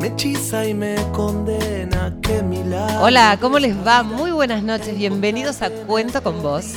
[0.00, 3.02] me hechiza y me condena, qué milagro.
[3.02, 4.02] Hola, ¿cómo les va?
[4.02, 6.72] Muy buenas noches, bienvenidos a Cuento con Vos.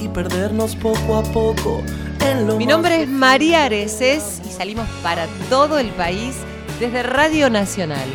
[0.00, 1.82] Y perdernos poco a poco
[2.20, 6.36] en lo Mi nombre es María Areces y salimos para todo el país
[6.78, 8.08] desde Radio Nacional.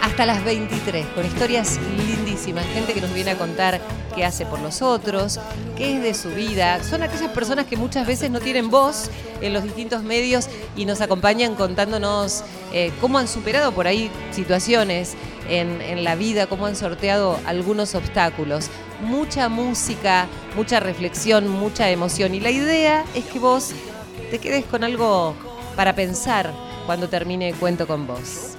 [0.00, 3.80] Hasta las 23, con historias lindísimas, gente que nos viene a contar
[4.14, 5.40] qué hace por los otros,
[5.78, 6.82] qué es de su vida.
[6.82, 9.10] Son aquellas personas que muchas veces no tienen voz
[9.40, 12.42] en los distintos medios y nos acompañan contándonos
[12.72, 15.14] eh, cómo han superado por ahí situaciones
[15.48, 18.68] en, la vida, cómo han sorteado algunos obstáculos.
[19.00, 20.26] Mucha música,
[20.56, 22.34] mucha reflexión, mucha emoción.
[22.34, 23.70] Y la idea es que vos
[24.30, 25.34] te quedes con algo
[25.76, 26.52] para pensar
[26.86, 28.56] cuando termine Cuento con vos.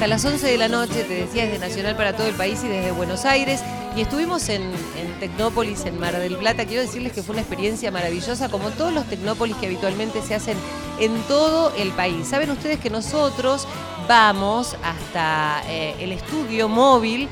[0.00, 2.68] Hasta las 11 de la noche, te decía, desde Nacional para todo el país y
[2.68, 3.60] desde Buenos Aires.
[3.94, 6.64] Y estuvimos en, en Tecnópolis, en Mar del Plata.
[6.64, 10.56] Quiero decirles que fue una experiencia maravillosa, como todos los Tecnópolis que habitualmente se hacen
[11.00, 12.26] en todo el país.
[12.26, 13.68] Saben ustedes que nosotros
[14.08, 17.28] vamos hasta eh, el estudio móvil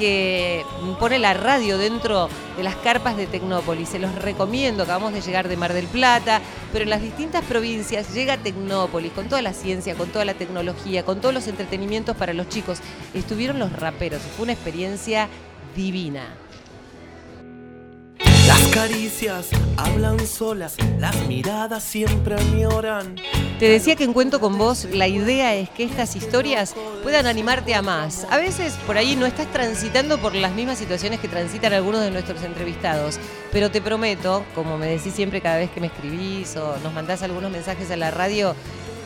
[0.00, 0.64] que
[0.98, 3.90] pone la radio dentro de las carpas de Tecnópolis.
[3.90, 6.40] Se los recomiendo, acabamos de llegar de Mar del Plata,
[6.72, 11.04] pero en las distintas provincias llega Tecnópolis con toda la ciencia, con toda la tecnología,
[11.04, 12.78] con todos los entretenimientos para los chicos.
[13.12, 15.28] Estuvieron los raperos, fue una experiencia
[15.76, 16.34] divina.
[18.46, 23.16] Las caricias hablan solas, las miradas siempre me oran.
[23.60, 27.74] Te decía que en Cuento con vos la idea es que estas historias puedan animarte
[27.74, 28.26] a más.
[28.30, 32.10] A veces por ahí no estás transitando por las mismas situaciones que transitan algunos de
[32.10, 33.20] nuestros entrevistados,
[33.52, 37.22] pero te prometo, como me decís siempre cada vez que me escribís o nos mandás
[37.22, 38.54] algunos mensajes a la radio,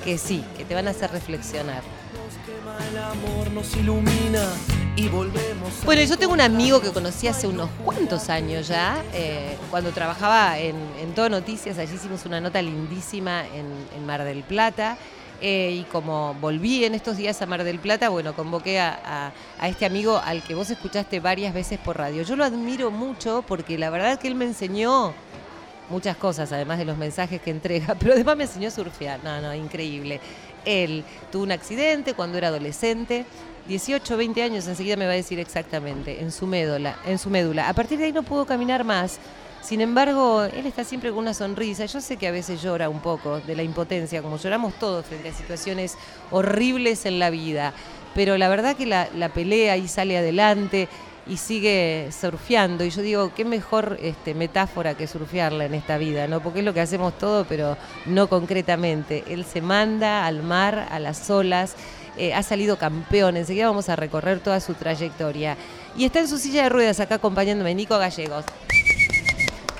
[0.04, 1.82] que sí, que te van a hacer reflexionar.
[2.90, 4.46] El amor, nos ilumina
[4.96, 5.70] y volvemos.
[5.84, 10.58] Bueno, yo tengo un amigo que conocí hace unos cuantos años ya, eh, cuando trabajaba
[10.58, 14.96] en, en Todo Noticias, allí hicimos una nota lindísima en, en Mar del Plata.
[15.40, 19.32] eh, y como volví en estos días a Mar del Plata, bueno, convoqué a, a-
[19.58, 22.22] a este amigo al que vos escuchaste varias veces por radio.
[22.22, 25.12] Yo lo admiro mucho porque la verdad que él me enseñó
[25.90, 29.20] muchas cosas, además de los mensajes que entrega, pero además me enseñó a surfear.
[29.24, 30.20] No, no, increíble.
[30.64, 33.26] Él tuvo un accidente cuando era adolescente,
[33.68, 37.68] 18, 20 años, enseguida me va a decir exactamente, en su médula, en su médula.
[37.68, 39.18] A partir de ahí no pudo caminar más.
[39.62, 41.86] Sin embargo, él está siempre con una sonrisa.
[41.86, 45.30] Yo sé que a veces llora un poco de la impotencia, como lloramos todos frente
[45.30, 45.96] a situaciones
[46.30, 47.72] horribles en la vida.
[48.14, 50.88] Pero la verdad que la, la pelea y sale adelante
[51.26, 52.84] y sigue surfeando.
[52.84, 56.40] Y yo digo, qué mejor este, metáfora que surfearla en esta vida, ¿no?
[56.40, 57.76] Porque es lo que hacemos todo, pero
[58.06, 59.24] no concretamente.
[59.28, 61.74] Él se manda al mar, a las olas,
[62.16, 63.36] eh, ha salido campeón.
[63.36, 65.56] Enseguida vamos a recorrer toda su trayectoria.
[65.96, 68.44] Y está en su silla de ruedas acá acompañándome Nico Gallegos.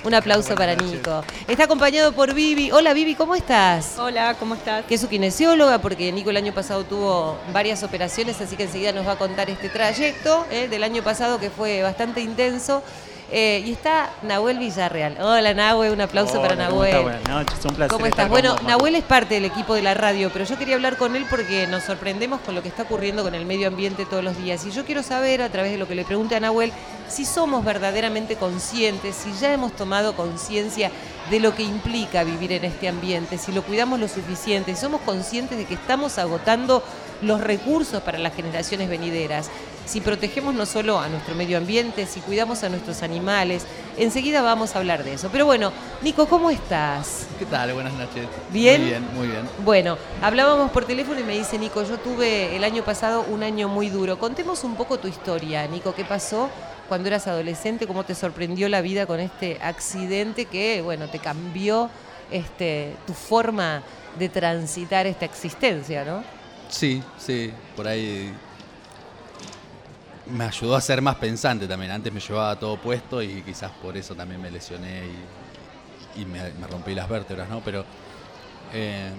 [0.05, 1.23] Un aplauso para Nico.
[1.47, 2.69] Está acompañado por Vivi.
[2.71, 3.95] Hola Vivi, ¿cómo estás?
[3.97, 4.85] Hola, ¿cómo estás?
[4.85, 8.91] que es su kinesióloga, porque Nico el año pasado tuvo varias operaciones, así que enseguida
[8.91, 12.83] nos va a contar este trayecto eh, del año pasado que fue bastante intenso.
[13.31, 15.17] Eh, y está Nahuel Villarreal.
[15.19, 17.01] Hola Nahuel, un aplauso para Hola, ¿cómo Nahuel.
[17.01, 17.91] Buenas noches, un placer.
[17.91, 18.29] ¿Cómo estás?
[18.29, 18.55] Bueno.
[18.67, 21.65] Nahuel es parte del equipo de la radio, pero yo quería hablar con él porque
[21.65, 24.63] nos sorprendemos con lo que está ocurriendo con el medio ambiente todos los días.
[24.65, 26.71] Y yo quiero saber, a través de lo que le pregunte a Nahuel,
[27.07, 30.91] si somos verdaderamente conscientes, si ya hemos tomado conciencia
[31.31, 35.01] de lo que implica vivir en este ambiente, si lo cuidamos lo suficiente, si somos
[35.01, 36.83] conscientes de que estamos agotando
[37.21, 39.49] los recursos para las generaciones venideras,
[39.85, 43.65] si protegemos no solo a nuestro medio ambiente, si cuidamos a nuestros animales.
[43.97, 45.29] Enseguida vamos a hablar de eso.
[45.31, 47.27] Pero bueno, Nico, ¿cómo estás?
[47.39, 47.73] ¿Qué tal?
[47.73, 48.27] Buenas noches.
[48.51, 48.81] ¿Bien?
[48.81, 49.49] Muy bien, muy bien.
[49.63, 53.69] Bueno, hablábamos por teléfono y me dice Nico, yo tuve el año pasado un año
[53.69, 54.19] muy duro.
[54.19, 56.49] Contemos un poco tu historia, Nico, ¿qué pasó
[56.89, 57.87] cuando eras adolescente?
[57.87, 61.89] ¿Cómo te sorprendió la vida con este accidente que, bueno, te cambió
[62.31, 63.83] este, tu forma
[64.17, 66.23] de transitar esta existencia, ¿no?
[66.69, 68.33] Sí, sí, por ahí
[70.27, 71.91] me ayudó a ser más pensante también.
[71.91, 75.03] Antes me llevaba todo puesto y quizás por eso también me lesioné
[76.17, 77.59] y, me rompí las vértebras, ¿no?
[77.59, 77.83] Pero
[78.73, 79.11] eh,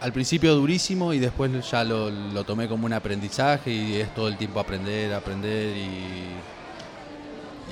[0.00, 4.28] al principio durísimo y después ya lo, lo tomé como un aprendizaje y es todo
[4.28, 6.26] el tiempo aprender, aprender y,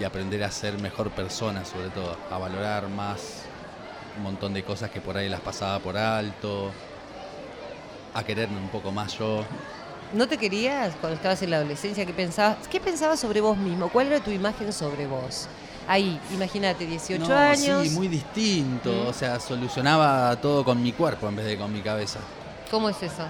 [0.01, 3.43] y aprender a ser mejor persona sobre todo, a valorar más
[4.17, 6.71] un montón de cosas que por ahí las pasaba por alto,
[8.15, 9.45] a quererme un poco más yo.
[10.13, 12.05] ¿No te querías cuando estabas en la adolescencia?
[12.05, 13.89] ¿Qué pensabas, ¿Qué pensabas sobre vos mismo?
[13.89, 15.49] ¿Cuál era tu imagen sobre vos?
[15.89, 17.83] Ahí, imagínate, 18 No, años.
[17.89, 18.93] Sí, muy distinto.
[18.93, 19.07] Mm.
[19.09, 22.21] O sea, solucionaba todo con mi cuerpo en vez de con mi cabeza.
[22.71, 23.25] ¿Cómo es eso?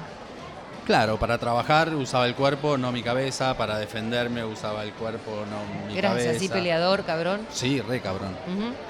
[0.84, 3.56] Claro, para trabajar usaba el cuerpo, no mi cabeza.
[3.56, 6.36] Para defenderme usaba el cuerpo, no mi ¿Eras cabeza.
[6.36, 7.46] así peleador, cabrón?
[7.50, 8.36] Sí, re cabrón.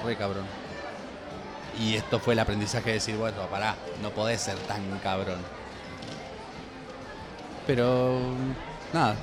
[0.03, 0.45] Re cabrón.
[1.79, 5.37] Y esto fue el aprendizaje de decir, bueno, pará, no podés ser tan cabrón.
[7.65, 8.19] Pero
[8.93, 9.15] nada,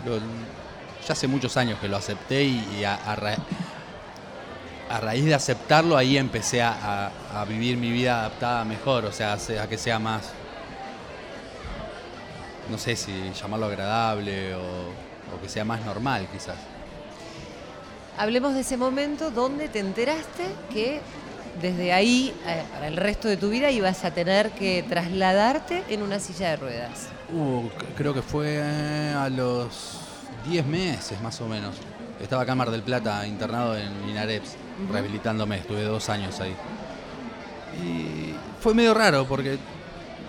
[1.07, 3.37] ya hace muchos años que lo acepté y, a, a ra-
[4.89, 7.11] a raíz de aceptarlo ahí empecé a,
[7.49, 10.31] vivir mi vida adaptada mejor, o sea, a que sea más,
[12.71, 16.57] no sé si llamarlo agradable o, o que sea más normal quizás.
[18.19, 21.01] Hablemos de ese momento donde te enteraste que
[21.61, 26.03] desde ahí, eh, para el resto de tu vida, ibas a tener que trasladarte en
[26.03, 27.09] una silla de ruedas.
[27.33, 28.61] Uh, creo que fue
[29.15, 29.99] a los
[30.49, 31.77] 10 meses más o menos.
[32.21, 34.93] Estaba acá en Mar del Plata internado en Inareps, Ujú.
[34.93, 36.55] rehabilitándome, estuve dos años ahí.
[37.83, 39.59] Y fue medio raro porque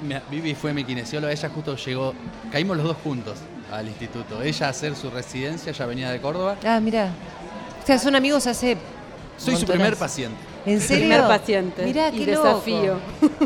[0.01, 2.13] mi- Vivi fue mi kinesióloga, ella justo llegó,
[2.51, 3.37] caímos los dos juntos
[3.71, 4.41] al instituto.
[4.41, 6.55] Ella a hacer su residencia, ya venía de Córdoba.
[6.65, 7.09] Ah, mira.
[7.83, 8.77] O sea, son amigos hace.
[9.37, 10.37] Soy su primer paciente.
[10.65, 11.07] ¿En serio?
[11.09, 11.83] Primer paciente.
[11.83, 12.47] Mirá, y qué loco.
[12.47, 12.95] desafío.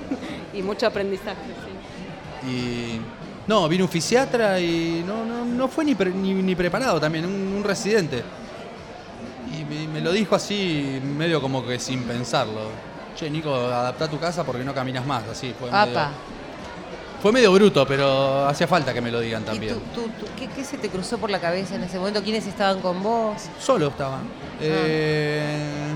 [0.54, 1.38] y mucho aprendizaje,
[2.44, 2.50] sí.
[2.52, 3.00] Y
[3.47, 7.25] no, vino un fisiatra y no, no, no fue ni, pre- ni, ni preparado también,
[7.25, 8.24] un, un residente.
[9.51, 12.62] Y me, me lo dijo así, medio como que sin pensarlo.
[13.15, 15.24] Che, Nico, adapta tu casa porque no caminas más.
[15.31, 16.00] Así fue medio,
[17.21, 19.75] fue medio bruto, pero hacía falta que me lo digan ¿Y también.
[19.75, 22.21] tú, tú- tú- qué, qué se te cruzó por la cabeza en ese momento?
[22.21, 23.44] ¿Quiénes estaban con vos?
[23.59, 24.18] Solo estaba.
[24.18, 24.21] Ah.
[24.62, 25.94] Eh,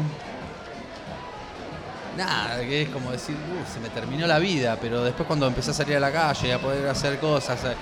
[2.18, 5.72] Nada, que es como decir, "Uh, se me terminó la vida, pero después cuando empecé
[5.72, 7.76] a salir a la calle, a poder hacer cosas, eh,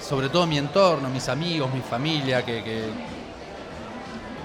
[0.00, 2.84] sobre todo mi entorno, mis amigos, mi familia, que, que,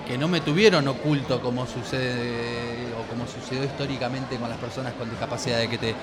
[0.08, 5.10] que no me tuvieron oculto como sucede o como sucedió históricamente con las personas con
[5.10, 5.96] discapacidad, de que te,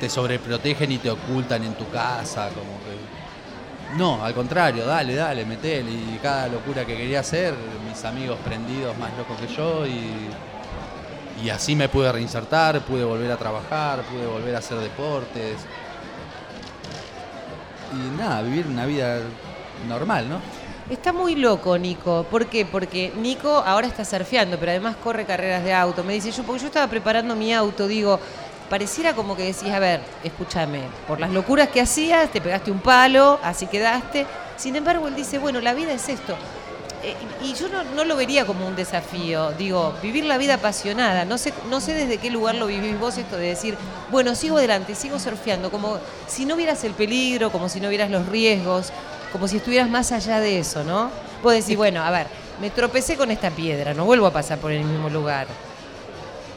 [0.00, 3.96] te sobreprotegen y te ocultan en tu casa, como que...
[3.98, 5.90] No, al contrario, dale, dale, metele.
[5.90, 7.54] Y cada locura que quería hacer,
[7.88, 10.28] mis amigos prendidos más locos que yo y,
[11.44, 15.58] y así me pude reinsertar, pude volver a trabajar, pude volver a hacer deportes.
[17.92, 19.20] Y nada, vivir una vida
[19.86, 20.40] normal, ¿no?
[20.88, 22.26] Está muy loco, Nico.
[22.30, 22.64] ¿Por qué?
[22.64, 26.02] Porque Nico ahora está surfeando, pero además corre carreras de auto.
[26.02, 28.18] Me dice yo, porque yo estaba preparando mi auto, digo,
[28.70, 32.80] pareciera como que decís, a ver, escúchame, por las locuras que hacías, te pegaste un
[32.80, 34.26] palo, así quedaste.
[34.56, 36.36] Sin embargo, él dice, bueno, la vida es esto.
[37.04, 41.26] Eh, y yo no, no lo vería como un desafío, digo, vivir la vida apasionada.
[41.26, 43.76] No sé, no sé desde qué lugar lo vivís vos esto de decir,
[44.10, 48.10] bueno, sigo adelante, sigo surfeando, como si no vieras el peligro, como si no vieras
[48.10, 48.90] los riesgos,
[49.32, 51.10] como si estuvieras más allá de eso, ¿no?
[51.42, 52.26] Vos decís, bueno, a ver,
[52.58, 55.46] me tropecé con esta piedra, no vuelvo a pasar por el mismo lugar.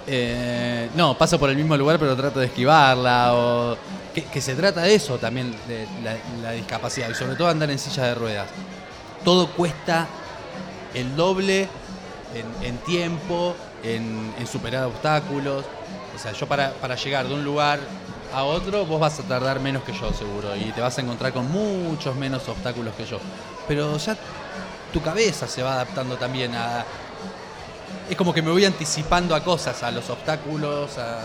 [0.10, 3.34] Eh, no, paso por el mismo lugar, pero trato de esquivarla.
[3.34, 3.78] O
[4.14, 5.86] que, se trata de eso también, de
[6.42, 8.48] la discapacidad, y sobre todo andar en silla de ruedas.
[9.26, 10.08] Todo cuesta
[10.94, 11.68] el doble
[12.64, 15.66] en, tiempo, en, en superar obstáculos.
[16.16, 17.80] O sea, yo para, para llegar de un lugar
[18.34, 21.32] a otro, vos vas a tardar menos que yo, seguro, y te vas a encontrar
[21.32, 23.20] con muchos menos obstáculos que yo.
[23.68, 24.18] Pero ya
[24.92, 26.84] tu cabeza se va adaptando también a,
[28.10, 31.20] es como que me voy anticipando a cosas, a los obstáculos, a...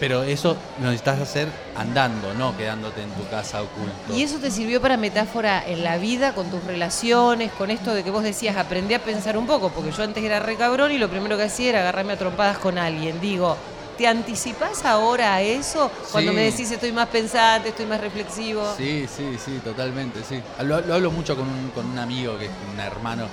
[0.00, 4.16] pero eso lo necesitas hacer andando, no quedándote en tu casa oculto.
[4.16, 8.02] ¿Y eso te sirvió para metáfora en la vida, con tus relaciones, con esto de
[8.02, 9.68] que vos decías, aprendí a pensar un poco?
[9.70, 12.56] Porque yo antes era re cabrón y lo primero que hacía era agarrarme a trompadas
[12.58, 13.20] con alguien.
[13.20, 13.56] Digo,
[13.98, 15.90] ¿te anticipás ahora a eso?
[16.10, 16.36] Cuando Sí.
[16.36, 18.64] me decís estoy más pensante, estoy más reflexivo.
[18.78, 20.40] Sí, sí, sí, totalmente, sí.
[20.64, 23.26] Lo, lo hablo mucho con un, con un amigo que es un hermano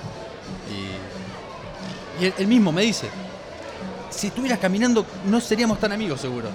[0.70, 3.08] y, y él, él mismo me dice,
[4.10, 6.48] si estuvieras caminando no seríamos tan amigos seguro.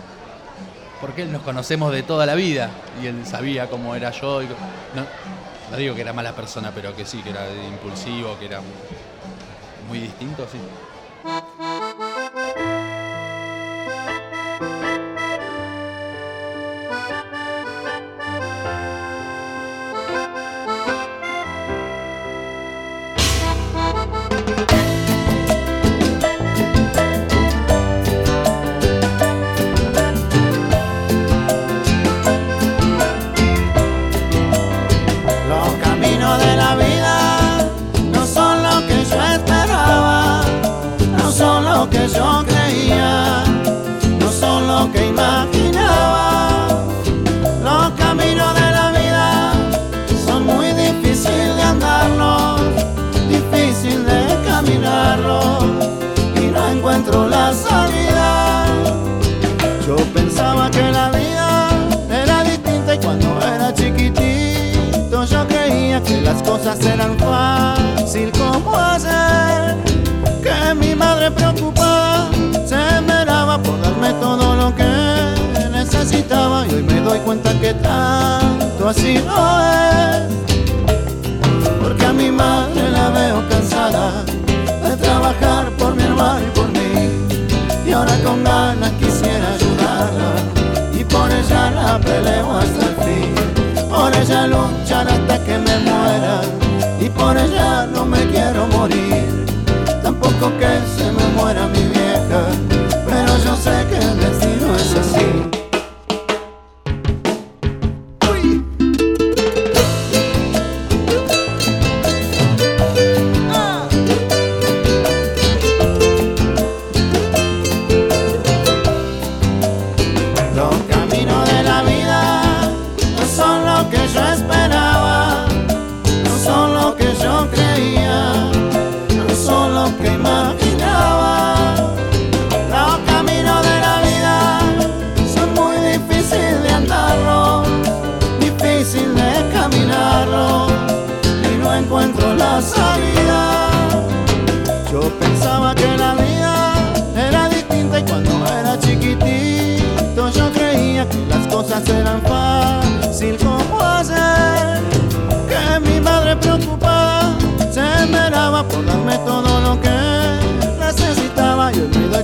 [1.01, 2.69] Porque él nos conocemos de toda la vida
[3.01, 4.41] y él sabía cómo era yo.
[4.41, 8.61] no, digo que era mala persona, pero que sí, que era impulsivo, que era
[9.89, 10.59] muy distinto, sí.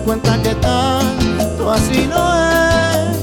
[0.10, 3.16] Cuenta que tanto así no es.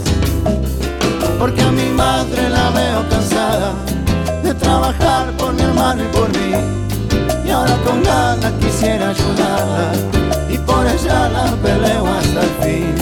[1.37, 3.73] Porque a mi madre la veo cansada
[4.45, 6.52] de trabajar por mi hermano y por mí.
[7.45, 9.90] Y ahora con ganas quisiera ayudarla
[10.49, 12.95] y por ella la peleo hasta el fin.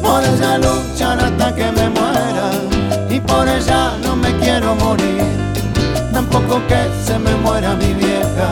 [0.00, 2.48] Por ella luchar hasta que me muera
[3.10, 5.26] y por ella no me quiero morir.
[6.10, 8.48] Tampoco que se me muera mi vieja,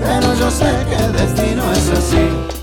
[0.00, 2.53] pero yo sé que el destino es así.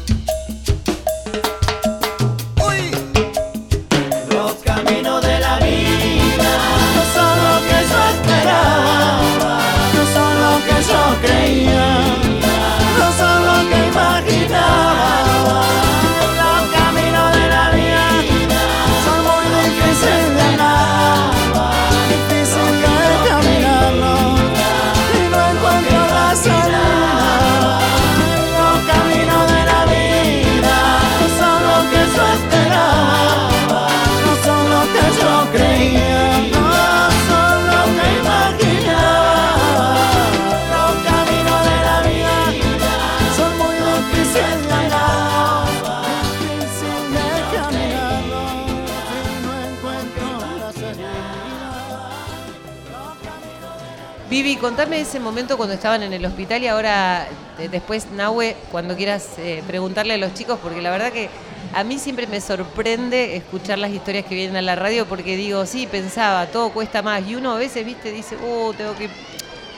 [54.62, 57.28] Contame ese momento cuando estaban en el hospital y ahora
[57.58, 61.30] eh, después, Nahue, cuando quieras eh, preguntarle a los chicos, porque la verdad que
[61.74, 65.66] a mí siempre me sorprende escuchar las historias que vienen a la radio porque digo,
[65.66, 67.28] sí, pensaba, todo cuesta más.
[67.28, 69.10] Y uno a veces, viste, dice, oh, tengo que...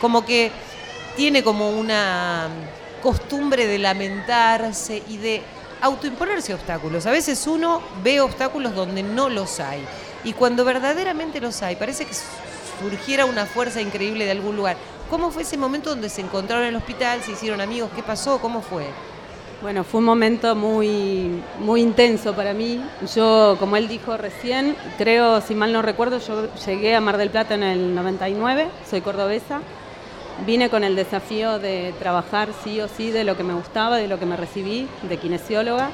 [0.02, 0.52] Como que
[1.16, 2.50] tiene como una
[3.02, 5.42] costumbre de lamentarse y de
[5.82, 7.06] autoimponerse obstáculos.
[7.06, 9.86] A veces uno ve obstáculos donde no los hay.
[10.25, 12.13] Y cuando verdaderamente los hay, parece que
[12.80, 14.77] surgiera una fuerza increíble de algún lugar.
[15.10, 17.89] ¿Cómo fue ese momento donde se encontraron en el hospital, se hicieron amigos?
[17.96, 18.39] ¿Qué pasó?
[18.39, 18.86] ¿Cómo fue?
[19.62, 22.84] Bueno, fue un momento muy, muy intenso para mí.
[23.15, 27.30] Yo, como él dijo recién, creo, si mal no recuerdo, yo llegué a Mar del
[27.30, 29.62] Plata en el 99, soy cordobesa.
[30.46, 34.10] Vine con el desafío de trabajar sí o sí de lo que me gustaba, de
[34.10, 35.92] lo que me recibí, de kinesióloga.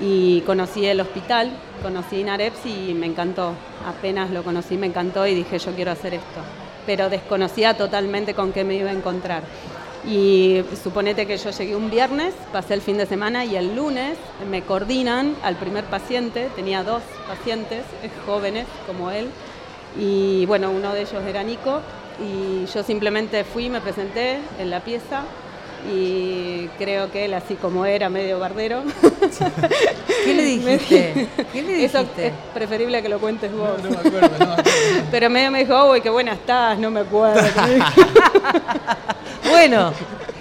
[0.00, 1.50] Y conocí el hospital,
[1.82, 3.52] conocí INAREPS y me encantó.
[3.86, 6.40] Apenas lo conocí, me encantó y dije, yo quiero hacer esto.
[6.86, 9.42] Pero desconocía totalmente con qué me iba a encontrar.
[10.04, 14.18] Y suponete que yo llegué un viernes, pasé el fin de semana y el lunes
[14.50, 17.84] me coordinan al primer paciente, tenía dos pacientes
[18.26, 19.28] jóvenes como él,
[19.96, 21.82] y bueno, uno de ellos era Nico,
[22.20, 25.22] y yo simplemente fui, me presenté en la pieza
[25.92, 28.82] y creo que él, así como era medio bardero,
[30.24, 31.28] ¿Qué le dijiste?
[31.52, 32.26] ¿Qué le eso dijiste?
[32.28, 33.82] es preferible que lo cuentes vos.
[33.82, 34.70] No me acuerdo, no me acuerdo.
[35.10, 37.42] Pero medio me dijo, uy, qué buena estás, no me acuerdo.
[39.50, 39.92] Bueno,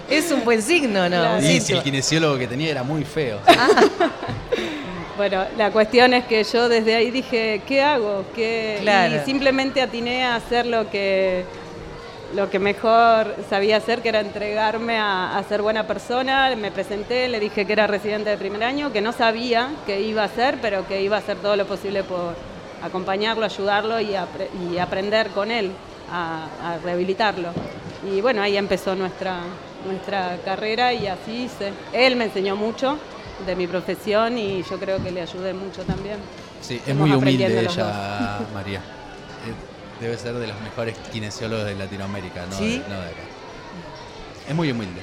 [0.09, 1.09] es un buen signo, ¿no?
[1.09, 1.41] Claro.
[1.41, 1.77] Si signo.
[1.79, 3.39] el kinesiólogo que tenía era muy feo.
[5.17, 8.23] Bueno, la cuestión es que yo desde ahí dije, ¿qué hago?
[8.33, 8.77] ¿Qué?
[8.81, 9.17] Claro.
[9.17, 11.43] Y simplemente atiné a hacer lo que,
[12.35, 16.55] lo que mejor sabía hacer, que era entregarme a, a ser buena persona.
[16.55, 20.21] Me presenté, le dije que era residente de primer año, que no sabía qué iba
[20.23, 22.33] a hacer, pero que iba a hacer todo lo posible por
[22.83, 25.71] acompañarlo, ayudarlo y, apre- y aprender con él
[26.11, 27.49] a, a rehabilitarlo.
[28.11, 29.39] Y bueno, ahí empezó nuestra,
[29.85, 31.71] nuestra carrera y así hice.
[31.93, 32.97] Él me enseñó mucho
[33.45, 36.17] de mi profesión y yo creo que le ayudé mucho también.
[36.61, 38.81] Sí, es Estamos muy humilde ella, María.
[40.01, 42.79] Debe ser de los mejores kinesiólogos de Latinoamérica, no, ¿Sí?
[42.79, 43.21] de, no de acá.
[44.49, 44.99] Es muy humilde.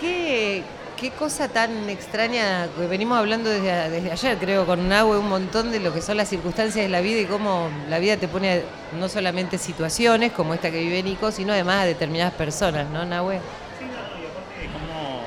[0.00, 0.62] ¿Qué,
[0.96, 5.70] qué cosa tan extraña, que venimos hablando desde, desde ayer, creo, con Nahue, un montón
[5.70, 8.62] de lo que son las circunstancias de la vida y cómo la vida te pone
[8.98, 13.40] no solamente situaciones como esta que vive Nico, sino además a determinadas personas, ¿no, Nahue?
[13.78, 15.24] Sí, no, no, y aparte como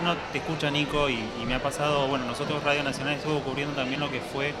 [0.00, 3.74] uno te escucha Nico y, y me ha pasado, bueno, nosotros Radio Nacional estuvo cubriendo
[3.74, 4.54] también lo que fue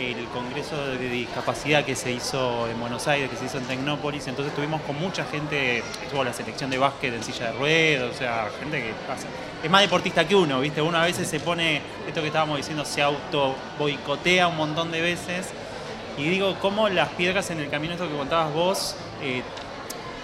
[0.00, 4.26] el Congreso de Discapacidad que se hizo en Buenos Aires, que se hizo en Tecnópolis,
[4.26, 8.18] entonces estuvimos con mucha gente, estuvo la selección de básquet en silla de ruedas, o
[8.18, 8.92] sea, gente que.
[9.62, 10.80] Es más deportista que uno, ¿viste?
[10.80, 15.02] Uno a veces se pone, esto que estábamos diciendo, se auto boicotea un montón de
[15.02, 15.48] veces.
[16.16, 19.42] Y digo, cómo las piedras en el camino, esto que contabas vos, eh,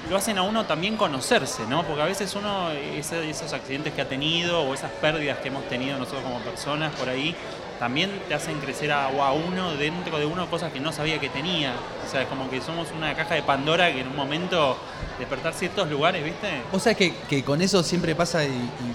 [0.08, 1.84] lo hacen a uno también conocerse, ¿no?
[1.84, 5.98] Porque a veces uno, esos accidentes que ha tenido o esas pérdidas que hemos tenido
[5.98, 7.34] nosotros como personas por ahí,
[7.78, 11.28] también te hacen crecer a, o uno, dentro de uno, cosas que no sabía que
[11.28, 11.74] tenía.
[12.06, 14.78] O sea, es como que somos una caja de Pandora que en un momento
[15.18, 16.62] despertar ciertos lugares, ¿viste?
[16.72, 18.94] Vos sabés que, que con eso siempre pasa y, y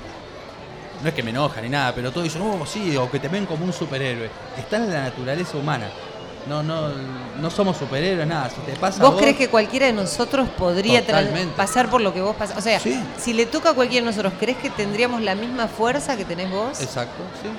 [1.02, 3.28] no es que me enoja ni nada, pero todos dicen, oh, sí, o que te
[3.28, 4.30] ven como un superhéroe.
[4.58, 5.90] Está en la naturaleza humana.
[6.48, 6.90] No, no,
[7.40, 8.50] no somos superhéroes, nada.
[8.50, 11.04] Si te pasa a ¿Vos crees que cualquiera de nosotros podría
[11.56, 12.58] pasar por lo que vos pasás?
[12.58, 13.00] O sea, Sí.
[13.20, 16.50] si le toca a cualquiera de nosotros, ¿crees que tendríamos la misma fuerza que tenés
[16.50, 16.82] vos?
[16.82, 17.50] Exacto, sí.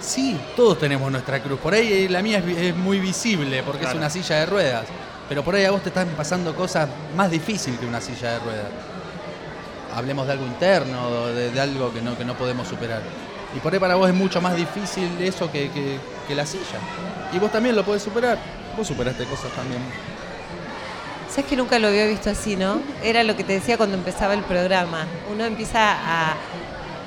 [0.00, 1.58] Sí, todos tenemos nuestra cruz.
[1.60, 3.94] Por ahí eh, la mía es, muy visible porque Claro.
[3.94, 4.84] es una silla de ruedas.
[5.28, 8.38] Pero por ahí a vos te están pasando cosas más difíciles que una silla de
[8.40, 8.66] ruedas.
[9.94, 13.00] Hablemos de algo interno, de, de algo que no, que no podemos superar.
[13.56, 16.78] Y por ahí para vos es mucho más difícil eso que, que- que la silla.
[17.32, 18.38] Y vos también lo podés superar.
[18.76, 19.82] Vos superaste cosas también.
[21.28, 22.80] Sabes que nunca lo había visto así, ¿no?
[23.02, 25.06] Era lo que te decía cuando empezaba el programa.
[25.32, 26.36] Uno empieza a,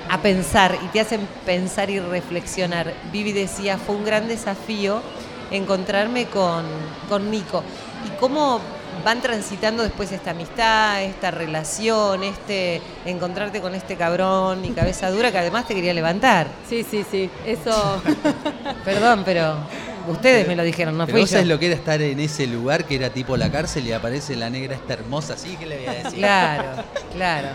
[0.10, 2.93] a pensar y te hacen pensar y reflexionar.
[3.12, 5.01] Vivi decía, fue un gran desafío
[5.51, 6.65] encontrarme con,
[7.10, 7.63] con Nico.
[8.06, 8.60] Y cómo
[9.08, 15.32] van transitando después esta amistad, esta relación, este encontrarte con este cabrón y cabeza dura
[15.32, 16.48] que además te quería levantar.
[16.67, 18.02] Sí, sí, sí, eso...
[18.84, 19.56] Perdón, pero
[20.10, 21.36] ustedes me lo dijeron, no Pero fui vos yo.
[21.36, 24.36] sabés lo que era estar en ese lugar que era tipo la cárcel y aparece
[24.36, 26.20] la negra esta hermosa así, ¿qué le voy a decir?
[26.20, 26.70] Claro,
[27.13, 27.48] claro.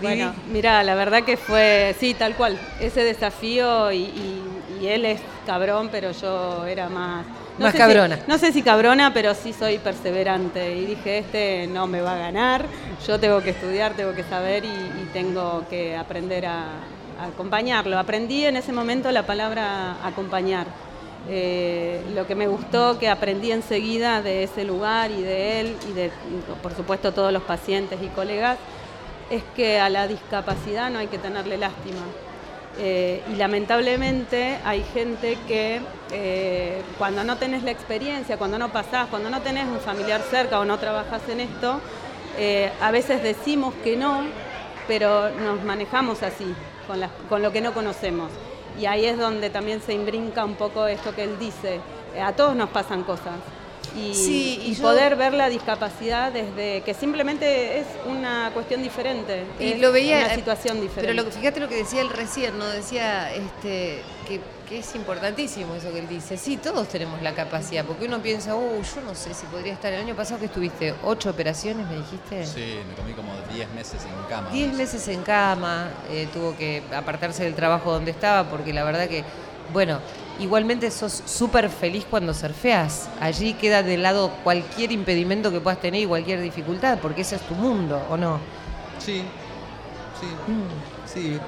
[0.00, 4.42] Bueno, mira, la verdad que fue, sí, tal cual, ese desafío y, y-
[4.80, 7.26] y él es cabrón, pero yo era más...
[7.58, 8.18] Más si- cabrona.
[8.26, 12.18] no sé si cabrona, pero sí soy perseverante y dije, este no me va a
[12.18, 12.64] ganar,
[13.06, 16.62] yo tengo que estudiar, tengo que saber y, y tengo que aprender a,
[17.20, 17.98] a acompañarlo.
[17.98, 20.66] Aprendí en ese momento la palabra acompañar.
[21.28, 25.92] Eh, lo que me gustó que aprendí enseguida de ese lugar y de él y
[25.92, 26.10] de,
[26.62, 28.58] por supuesto, todos los pacientes y colegas,
[29.30, 32.00] es que a la discapacidad no hay que tenerle lástima.
[32.78, 35.80] Eh, y lamentablemente hay gente que
[36.10, 40.58] eh, cuando no tenés la experiencia, cuando no pasás, cuando no tenés un familiar cerca
[40.58, 41.80] o no trabajás en esto,
[42.38, 44.22] eh, a veces decimos que no,
[44.88, 46.54] pero nos manejamos así,
[46.86, 48.30] con, con lo que no conocemos.
[48.80, 51.80] Y ahí es donde también se imbrinca un poco esto que él dice.
[52.22, 53.34] A todos nos pasan cosas.
[53.96, 58.82] Y, Sí, y y yo- poder ver la discapacidad desde que simplemente es una cuestión
[58.82, 61.12] diferente, Y es lo veía, una eh, situación diferente.
[61.14, 62.66] Pero lo, fíjate lo que decía él recién, ¿no?
[62.66, 66.38] Decía este, que, que es importantísimo eso que él dice.
[66.38, 69.92] Sí, todos tenemos la capacidad, porque uno piensa, uh, yo no sé si podría estar.
[69.92, 72.46] El año pasado que estuviste, ocho operaciones, me dijiste.
[72.46, 74.48] Sí, me comí como 10 meses en cama.
[74.50, 79.06] Diez meses en cama, eh, tuvo que apartarse del trabajo donde estaba, porque la verdad
[79.06, 79.22] que,
[79.72, 79.98] bueno,
[80.40, 83.08] igualmente sos súper feliz cuando surfeas.
[83.20, 87.42] Allí queda de lado cualquier impedimento que puedas tener y cualquier dificultad, porque ese es
[87.42, 88.38] tu mundo, ¿o no?
[88.98, 89.22] Sí,
[90.20, 91.08] sí, Mm.
[91.12, 91.38] sí.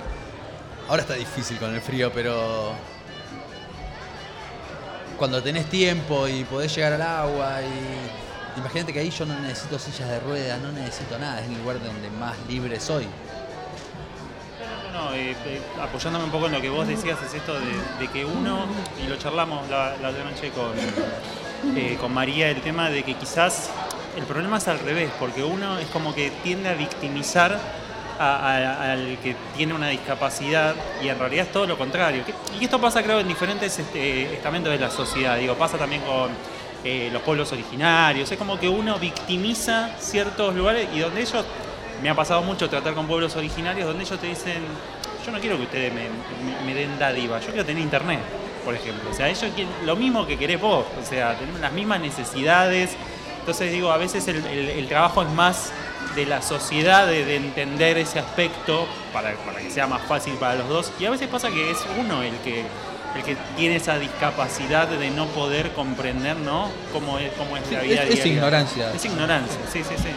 [0.89, 2.73] Ahora está difícil con el frío, pero
[5.19, 9.79] cuando tenés tiempo y podés llegar al agua y imagínate que ahí yo no necesito
[9.79, 13.07] sillas de ruedas, no necesito nada, es el lugar donde más libre soy.
[14.95, 17.55] No, eh, eh, apoyándome un poco en lo que vos decías, es esto
[17.99, 18.65] de, que uno,
[19.05, 20.71] y lo charlamos la, la noche con,
[21.77, 23.71] eh, con María, el tema de que quizás
[24.17, 27.59] el problema es al revés, porque uno es como que tiende a victimizar
[28.21, 32.23] al que tiene una discapacidad y en realidad es todo lo contrario.
[32.61, 36.31] Y esto pasa creo en diferentes este, estamentos de la sociedad, digo, pasa también con
[36.85, 41.45] eh, los pueblos originarios, es como que uno victimiza ciertos lugares y donde ellos
[42.03, 44.63] me ha pasado mucho tratar con pueblos originarios donde ellos te dicen,
[45.25, 48.21] yo no quiero que ustedes me, me- me den dádiva, yo quiero tener internet,
[48.65, 49.11] por ejemplo.
[49.11, 52.91] O sea, ellos quieren lo mismo que querés vos, o sea, tenemos las mismas necesidades.
[53.41, 55.71] Entonces digo, a veces el, el- el trabajo es más
[56.15, 60.55] de la sociedad de, de entender ese aspecto para, para que sea más fácil para
[60.57, 60.93] los dos.
[61.01, 62.61] Y a veces pasa que es uno el que,
[63.17, 66.71] el que tiene esa discapacidad de no poder comprender ¿no?
[66.93, 68.93] cómo, es, cómo es la vida es- es ignorancia.
[68.95, 70.09] Es ignorancia, sí, sí, sí.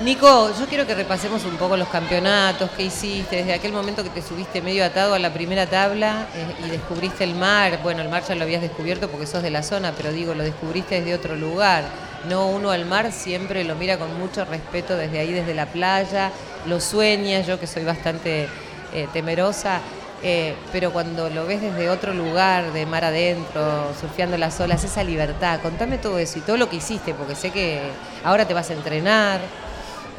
[0.00, 4.10] Nico, yo quiero que repasemos un poco los campeonatos que hiciste, desde aquel momento que
[4.10, 7.80] te subiste medio atado a la primera tabla eh, y descubriste el mar.
[7.82, 10.44] Bueno, el mar ya lo habías descubierto porque sos de la zona, pero digo, lo
[10.44, 11.82] descubriste desde otro lugar.
[12.28, 16.30] No, uno al mar siempre lo mira con mucho respeto desde ahí, desde la playa,
[16.66, 18.48] lo sueña, yo que soy bastante
[18.94, 19.80] eh, temerosa.
[20.22, 25.02] eh, pero cuando lo ves desde otro lugar, de mar adentro, surfeando las olas, esa
[25.02, 27.80] libertad, contame todo eso y todo lo que hiciste, porque sé que
[28.24, 29.40] ahora te vas a entrenar.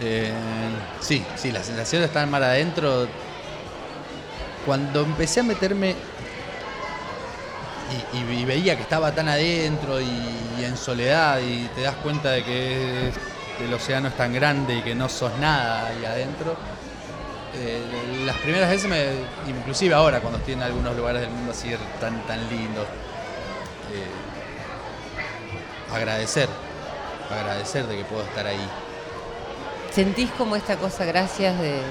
[0.02, 0.32] Eh,
[1.02, 3.08] sí, sí, la sensación de estar mar adentro.
[4.66, 5.96] Cuando empecé a meterme
[8.14, 13.12] y, veía que estaba tan adentro y, en soledad y te das cuenta de que
[13.64, 16.56] el océano es tan grande y que no sos nada ahí adentro.
[17.56, 17.82] eh,
[18.26, 19.08] las primeras veces, me,
[19.50, 22.86] inclusive ahora cuando estoy en algunos lugares del mundo así tan, tan lindos,
[23.94, 24.08] eh,
[25.96, 26.50] agradecer,
[27.32, 28.70] agradecer de que puedo estar ahí.
[29.94, 31.82] ¿Sentís como esta cosa, gracias de,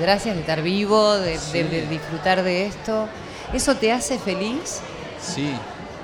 [0.00, 1.62] gracias de estar vivo, de, de- Sí.
[1.62, 3.08] de disfrutar de esto?
[3.52, 4.80] ¿Eso te hace feliz?
[5.20, 5.52] Sí,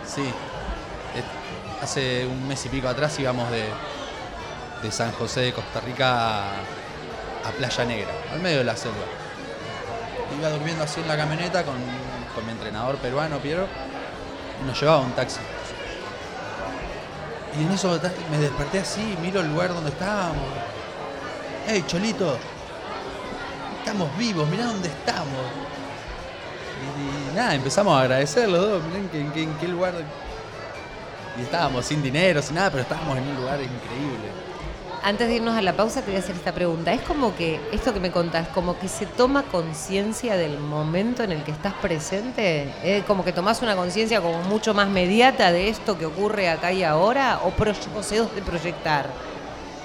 [0.07, 0.23] sí.
[0.23, 1.23] Eh,
[1.83, 3.65] Hace un mes y pico atrás íbamos de,
[4.83, 6.51] de San José de Costa Rica a,
[7.47, 9.05] a Playa Negra, al medio de la selva.
[10.39, 11.75] Iba durmiendo así en la camioneta con,
[12.35, 13.67] con mi entrenador peruano, Piero,
[14.63, 15.41] y nos llevaba un taxi.
[17.59, 20.43] Y en eso me desperté así, miro el lugar donde estábamos.
[21.67, 22.37] ¡Ey, Cholito!
[23.79, 25.41] Estamos vivos, mirá dónde estamos.
[27.33, 29.95] Y, nada, empezamos a agradecer los dos, mirá en qué, lugar.
[31.39, 34.29] Y estábamos sin dinero, sin nada, pero estábamos en un lugar increíble.
[35.03, 36.93] Antes de irnos a la pausa te voy a hacer esta pregunta.
[36.93, 41.33] Es como que, esto que me contás, como que se toma conciencia del momento en
[41.33, 45.69] el que estás presente, ¿Es como que tomás una conciencia como mucho más mediata de
[45.69, 49.34] esto que ocurre acá y ahora, o, pro- se de proyectar.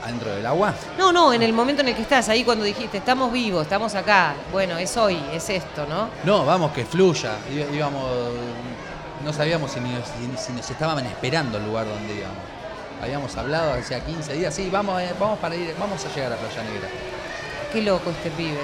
[0.04, 0.74] Adentro del agua.
[0.98, 3.94] No, no, en el momento en el que estás, ahí cuando dijiste, estamos vivos, estamos
[3.96, 6.08] acá, bueno, es hoy, es esto, ¿no?
[6.24, 7.34] No, vamos, que fluya.
[7.74, 8.04] Íbamos.
[9.26, 12.38] No sabíamos si, si- si nos estaban esperando el lugar donde íbamos.
[13.02, 16.36] Habíamos hablado hacía 15 días, sí, vamos, eh, vamos para ir, vamos a llegar a
[16.38, 16.88] Playa Negra.
[17.74, 18.60] Qué loco este pibe.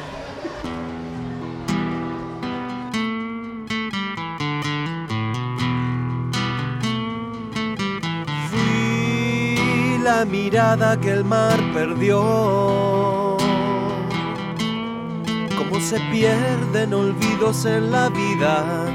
[10.05, 13.37] La mirada que el mar perdió.
[15.57, 18.85] Como se pierden olvidos en la vida.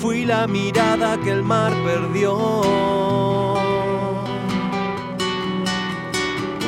[0.00, 2.32] Fui la mirada que el mar perdió.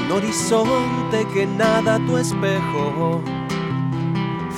[0.00, 3.22] Un horizonte que nada tu espejo.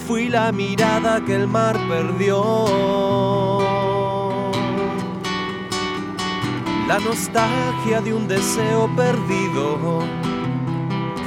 [0.07, 3.56] Fui la mirada que el mar perdió.
[6.87, 10.05] La nostalgia de un deseo perdido.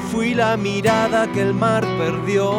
[0.10, 2.50] Fui la mirada que el mar perdió.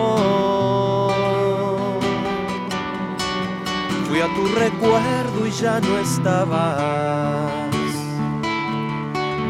[4.07, 7.51] Fui a tu recuerdo y ya no estabas.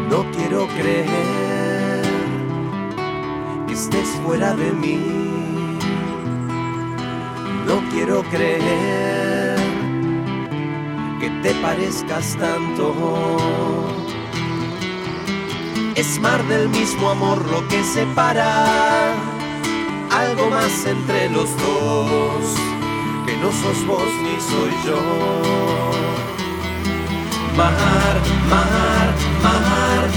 [0.09, 2.05] No quiero creer
[3.67, 4.99] que estés fuera de mí.
[7.67, 9.30] No quiero creer
[11.42, 13.37] te parezcas tanto.
[15.94, 19.14] Es mar del mismo amor lo que separa,
[20.11, 22.44] algo más entre los dos,
[23.26, 25.00] que no sos vos ni soy yo.
[27.57, 28.16] Mar,
[28.48, 30.09] mar, mar,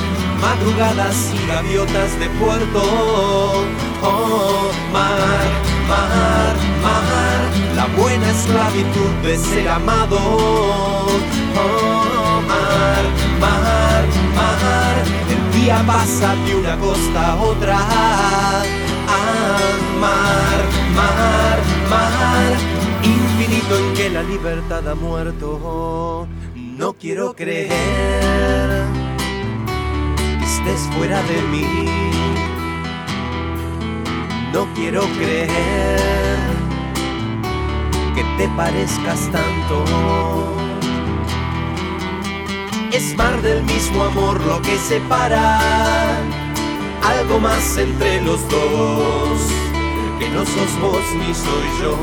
[0.42, 2.82] madrugadas y gaviotas de puerto.
[4.04, 5.48] Oh, mar,
[5.88, 7.40] mar, mar,
[7.76, 10.18] la buena esclavitud de ser amado.
[11.56, 13.04] Oh, mar,
[13.40, 14.04] mar,
[14.36, 14.96] mar,
[15.30, 17.78] el día pasa de una costa a otra.
[19.08, 19.60] Ah,
[20.00, 20.60] mar,
[21.00, 21.58] mar,
[21.90, 22.52] mar,
[23.04, 26.28] infinito en que la libertad ha muerto.
[26.56, 27.70] No quiero creer
[30.40, 31.68] que estés fuera de mí.
[34.52, 36.63] No quiero creer
[38.16, 39.84] que te parezcas tanto.
[42.92, 45.60] Es mar del mismo amor lo que separa,
[47.02, 49.40] algo más entre los dos,
[50.20, 51.98] que no sos vos ni soy yo.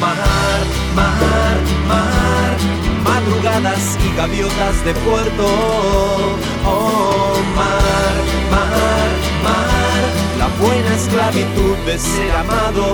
[0.00, 0.62] Mar,
[0.96, 2.56] mar, mar,
[3.04, 5.46] madrugadas y gaviotas de puerto.
[6.66, 8.14] Oh, mar,
[8.50, 9.10] mar,
[9.44, 9.81] mar,
[10.42, 12.84] la buena esclavitud de ser amado.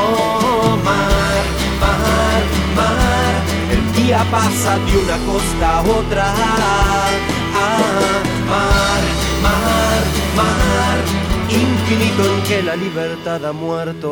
[0.00, 1.42] Oh, mar,
[1.84, 2.42] mar,
[2.78, 3.34] mar,
[3.74, 6.24] el día pasa de una costa a otra.
[7.62, 8.18] Ah,
[8.52, 9.02] mar,
[9.46, 10.00] mar,
[10.40, 10.96] mar,
[11.48, 14.08] infinito en que la libertad ha muerto.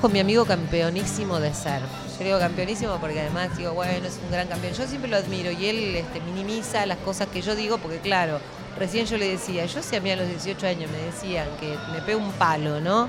[0.00, 1.82] Con mi amigo campeonísimo de surf.
[2.18, 4.72] Yo digo campeonísimo porque además digo, bueno, es un gran campeón.
[4.74, 8.38] Yo siempre lo admiro y él este, minimiza las cosas que yo digo porque claro,
[8.78, 11.76] recién yo le decía, yo si a mí a los 18 años me decían que
[11.92, 13.08] me pego un palo, ¿no?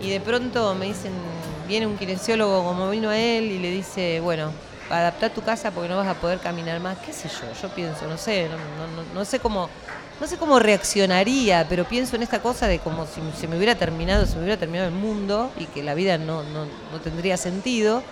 [0.00, 1.12] Y de pronto me dicen,
[1.66, 4.52] viene un kinesiólogo como vino a él y le dice, bueno,
[4.88, 8.06] adaptar tu casa porque no vas a poder caminar más, qué sé yo, yo pienso,
[8.08, 9.68] no sé, no- no- no sé cómo,
[10.20, 13.74] no sé cómo reaccionaría, pero pienso en esta cosa de como si se me hubiera
[13.74, 17.36] terminado, se me hubiera terminado el mundo y que la vida no, no, no tendría
[17.36, 18.02] sentido,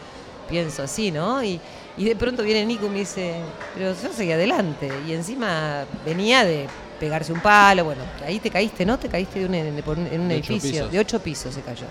[0.49, 1.43] pienso así, ¿no?
[1.45, 1.61] Y,
[1.99, 3.35] y de pronto viene Nico y me dice,
[3.75, 6.67] pero yo seguí adelante, y encima venía de
[6.99, 8.99] pegarse un palo, bueno, ahí te caíste, ¿no?
[8.99, 10.93] Te caíste de un, en, un- en un De ocho edificio, pisos.
[10.93, 11.87] de ocho pisos se cayó.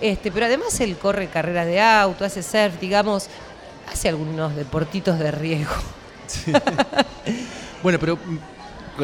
[0.00, 3.26] Este, pero además él corre carreras de auto, hace surf, digamos,
[3.92, 5.74] hace algunos deportitos de riesgo.
[7.82, 8.18] Bueno, pero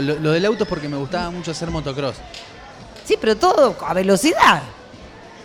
[0.02, 2.16] lo, lo del auto es porque me gustaba mucho hacer motocross.
[3.04, 4.62] Sí, pero todo a velocidad.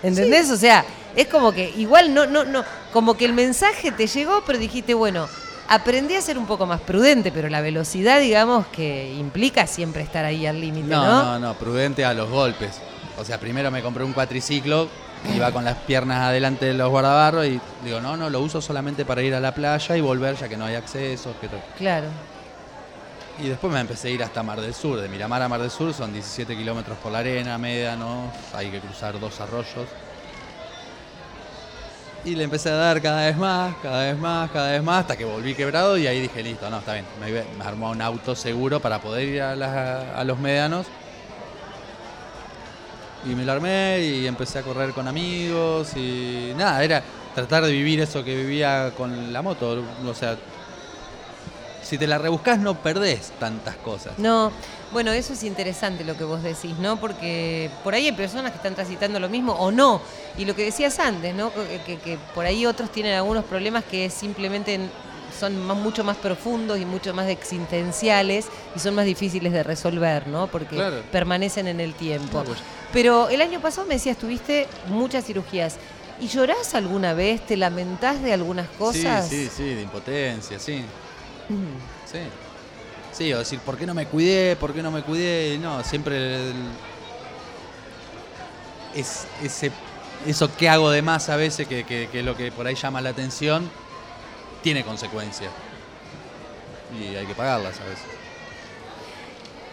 [0.02, 0.50] ¿Entendés?
[0.50, 0.86] O sea,
[1.16, 4.94] es como que igual no, no, no, como que el mensaje te llegó, pero dijiste,
[4.94, 5.28] bueno,
[5.68, 10.26] aprendí a ser un poco más prudente, pero la velocidad, digamos, que implica siempre estar
[10.26, 11.04] ahí al límite, ¿no?
[11.04, 12.80] No, no, no, prudente a los golpes.
[13.18, 14.88] O sea, primero me compré un cuatriciclo,
[15.36, 19.04] iba con las piernas adelante de los guardabarros y digo, no, no, lo uso solamente
[19.04, 21.34] para ir a la playa y volver ya que no hay acceso.
[21.42, 21.50] Que.
[21.78, 22.08] Claro.
[23.42, 25.00] Y después me empecé a ir hasta Mar del Sur.
[25.00, 28.80] De Miramar a Mar del Sur son 17 kilómetros por la arena, médanos, hay que
[28.80, 29.88] cruzar dos arroyos.
[32.26, 35.16] Y le empecé a dar cada vez más, cada vez más, cada vez más, hasta
[35.16, 37.06] que volví quebrado y ahí dije, listo, no, está bien.
[37.22, 40.86] Me, me armó un auto seguro para poder ir a, las- a los médanos.
[43.26, 47.04] Y me lo armé y empecé a correr con amigos y nada, era
[47.36, 49.84] tratar de vivir eso que vivía con la moto.
[50.06, 50.38] O sea,
[51.84, 54.18] si te la rebuscás no perdés tantas cosas.
[54.20, 54.52] No,
[54.92, 57.00] bueno, eso es interesante lo que vos decís, ¿no?
[57.00, 60.02] Porque por ahí hay personas que están transitando lo mismo o no.
[60.38, 61.52] Y lo que decías antes, ¿no?
[61.54, 64.80] Que, que- que por ahí otros tienen algunos problemas que simplemente
[65.40, 70.28] son más- mucho más profundos y mucho más existenciales y son más difíciles de resolver,
[70.28, 70.48] ¿no?
[70.48, 71.02] Porque Claro.
[71.12, 72.44] permanecen en el tiempo.
[72.92, 75.78] Pero el año pasado me decías, tuviste muchas cirugías.
[76.20, 77.40] ¿Y llorás alguna vez?
[77.46, 79.28] ¿Te lamentás de algunas cosas?
[79.30, 80.84] Sí, sí, sí, de impotencia, sí.
[82.06, 82.20] Sí.
[83.12, 84.56] Sí, o decir, ¿por qué no me cuidé?
[84.56, 85.58] ¿Por qué no me cuidé?
[85.60, 86.54] No, siempre el-
[88.96, 89.72] es ese,
[90.28, 92.76] eso que hago de más a veces, que, que, que es lo que por ahí
[92.76, 93.70] llama la atención,
[94.62, 95.52] tiene consecuencias.
[97.00, 98.06] Y hay que pagarlas a veces.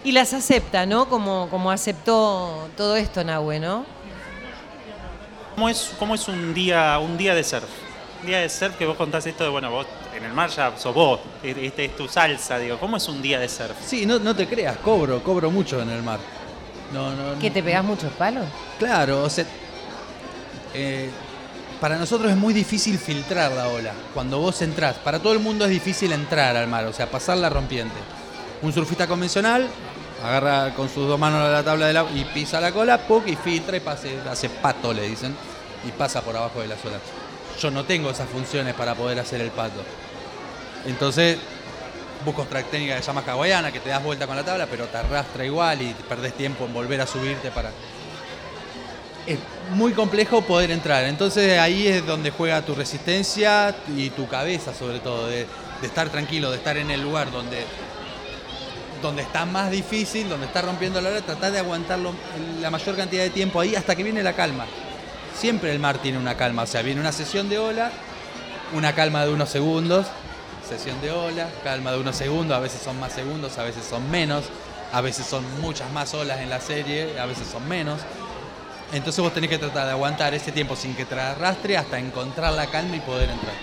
[0.04, 1.08] Y las acepta, ¿no?
[1.08, 3.84] Como, como aceptó todo esto Nahue, ¿no?
[5.54, 7.64] ¿Cómo es, cómo es un día un día de surf?
[8.20, 9.86] Un día de surf que vos contás esto de, bueno, vos
[10.16, 13.38] en el mar ya sos vos, este es tu salsa, digo, ¿cómo es un día
[13.38, 13.76] de surf?
[13.84, 16.18] Sí, no, no te creas, cobro, cobro mucho en el mar.
[16.92, 18.44] No, no, ¿Que te pegás muchos palos?
[18.78, 19.44] Claro, o sea,
[20.72, 21.10] eh,
[21.80, 23.92] para nosotros es muy difícil filtrar la ola.
[24.14, 27.36] Cuando vos entrás, para todo el mundo es difícil entrar al mar, o sea, pasar
[27.38, 27.96] la rompiente.
[28.62, 29.68] Un surfista convencional
[30.24, 33.26] agarra con sus dos manos la tabla y pisa la cola, ¡puc!
[33.28, 35.36] y filtra y pase, hace pato, le dicen,
[35.86, 37.00] y pasa por abajo de las olas.
[37.60, 39.82] Yo no tengo esas funciones para poder hacer el pato.
[40.86, 41.38] Entonces,
[42.24, 44.86] busco otra técnica que se llama hawaiana, que te das vuelta con la tabla, pero
[44.86, 47.70] te arrastra igual y perdés tiempo en volver a subirte para...
[49.26, 49.38] Es
[49.72, 55.00] muy complejo poder entrar, entonces ahí es donde juega tu resistencia y tu cabeza sobre
[55.00, 55.46] todo, de,
[55.82, 57.64] estar tranquilo, de estar en el lugar donde,
[59.02, 62.14] donde está más difícil, donde está rompiendo la ola, tratar de aguantarlo
[62.60, 64.64] la mayor cantidad de tiempo ahí hasta que viene la calma.
[65.36, 67.90] Siempre el mar tiene una calma, o sea, viene una sesión de ola,
[68.74, 70.06] una calma de unos segundos,
[70.66, 74.10] sesión de olas, calma de unos segundos, a veces son más segundos, a veces son
[74.10, 74.44] menos,
[74.92, 78.00] a veces son muchas más olas en la serie, a veces son menos.
[78.92, 82.52] Entonces vos tenés que tratar de aguantar ese tiempo sin que te arrastre hasta encontrar
[82.52, 83.54] la calma y poder entrar.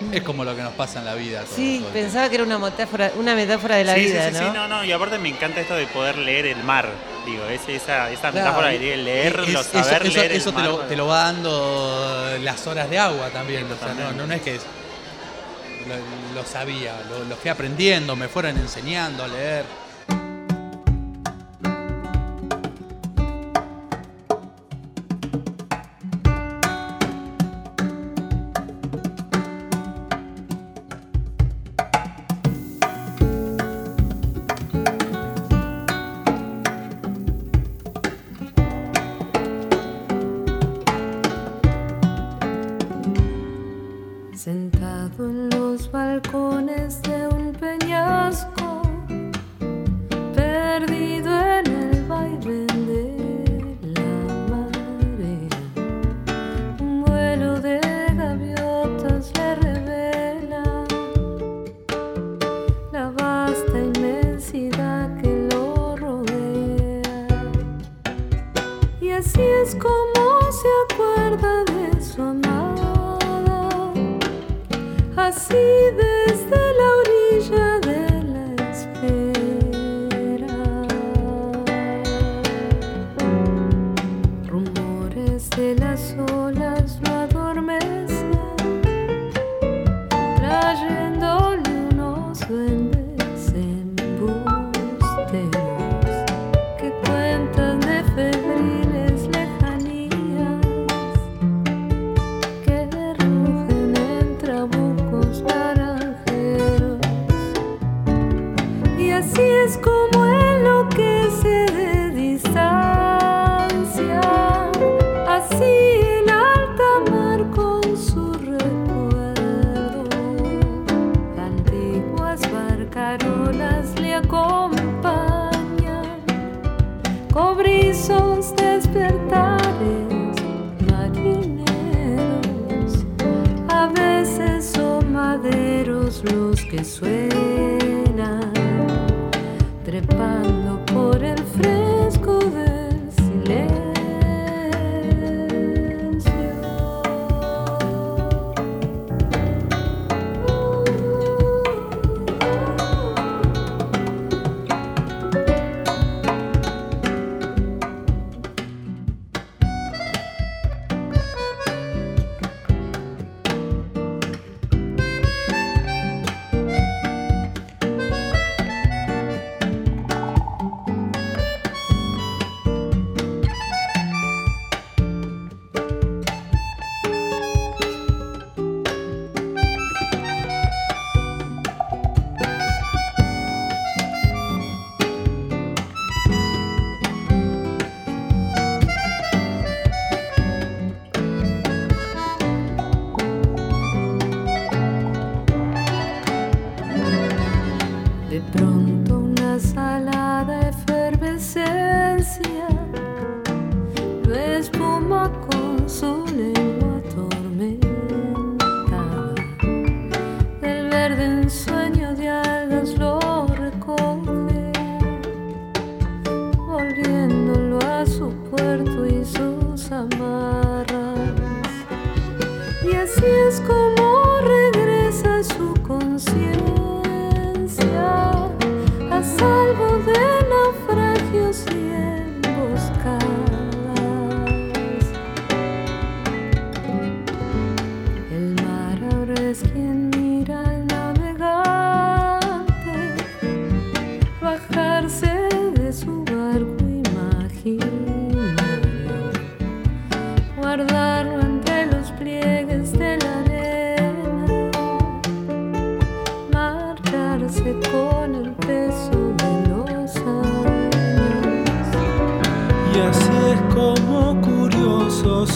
[0.00, 0.14] Mm.
[0.14, 1.44] Es como lo que nos pasa en la vida.
[1.54, 4.50] Sí, pensaba que era una metáfora, una metáfora de la sí, vida, sí, sí, ¿no?
[4.50, 6.88] Sí, no, no, y aparte me encanta esto de poder leer el mar,
[7.26, 11.06] digo, esa, metáfora de leerlo, saber eso, leer Eso, el mar, te, lo, te, lo,
[11.06, 14.62] va dando las horas de agua también, o sea, no, no es que es,
[16.34, 19.64] lo, sabía, lo, lo, fui aprendiendo, me fueron enseñando a leer.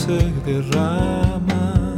[0.05, 1.97] se derrama.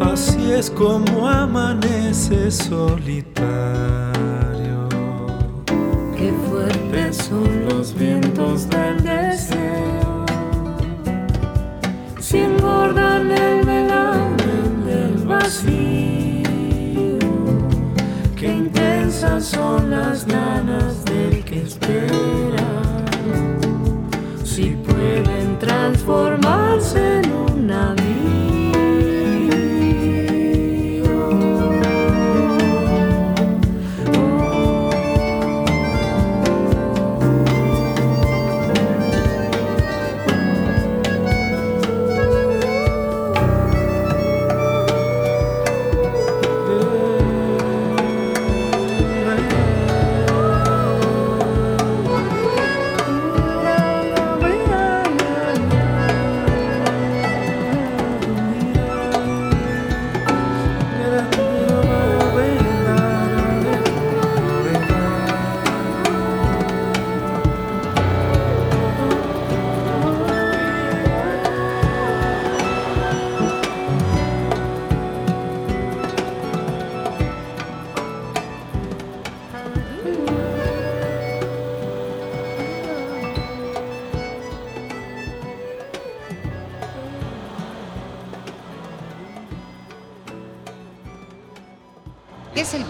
[0.00, 3.34] Así es como amanece solitario.
[6.16, 10.26] Qué fuertes son los vientos del deseo.
[12.20, 16.48] Si engordan el velamen del vacío.
[18.36, 20.93] Qué intensas son las ganas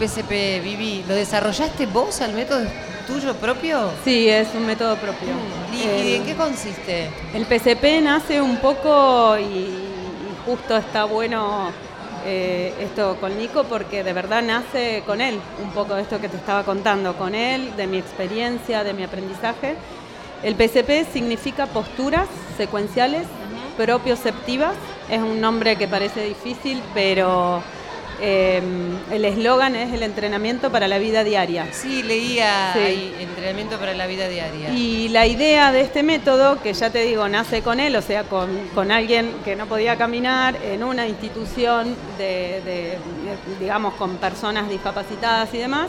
[0.05, 1.03] PCP, Vivi?
[1.09, 2.67] ¿Lo desarrollaste vos al método
[3.07, 3.91] tuyo propio?
[4.05, 5.31] Sí, es un método propio.
[5.73, 7.09] ¿Y, El- y en qué consiste?
[7.33, 11.71] El PCP nace un poco y, y justo está bueno
[12.27, 16.29] eh, esto con Nico porque de verdad nace con él, un poco de esto que
[16.29, 19.75] te estaba contando, con él, de mi experiencia, de mi aprendizaje.
[20.43, 22.29] El PCP significa posturas
[22.59, 23.27] secuenciales
[23.79, 24.75] propioceptivas.
[25.09, 27.63] Es un nombre que parece difícil, pero
[28.21, 28.63] eh,
[29.11, 31.67] el eslogan es el entrenamiento para la vida diaria.
[31.73, 32.79] Sí, leía Sí.
[32.81, 34.71] ahí, entrenamiento para la vida diaria.
[34.71, 38.25] Y la idea de este método, que ya te digo, nace con él, o sea,
[38.25, 42.99] con, con alguien que no podía caminar en una institución de, de,
[43.61, 45.89] digamos, con personas discapacitadas y demás,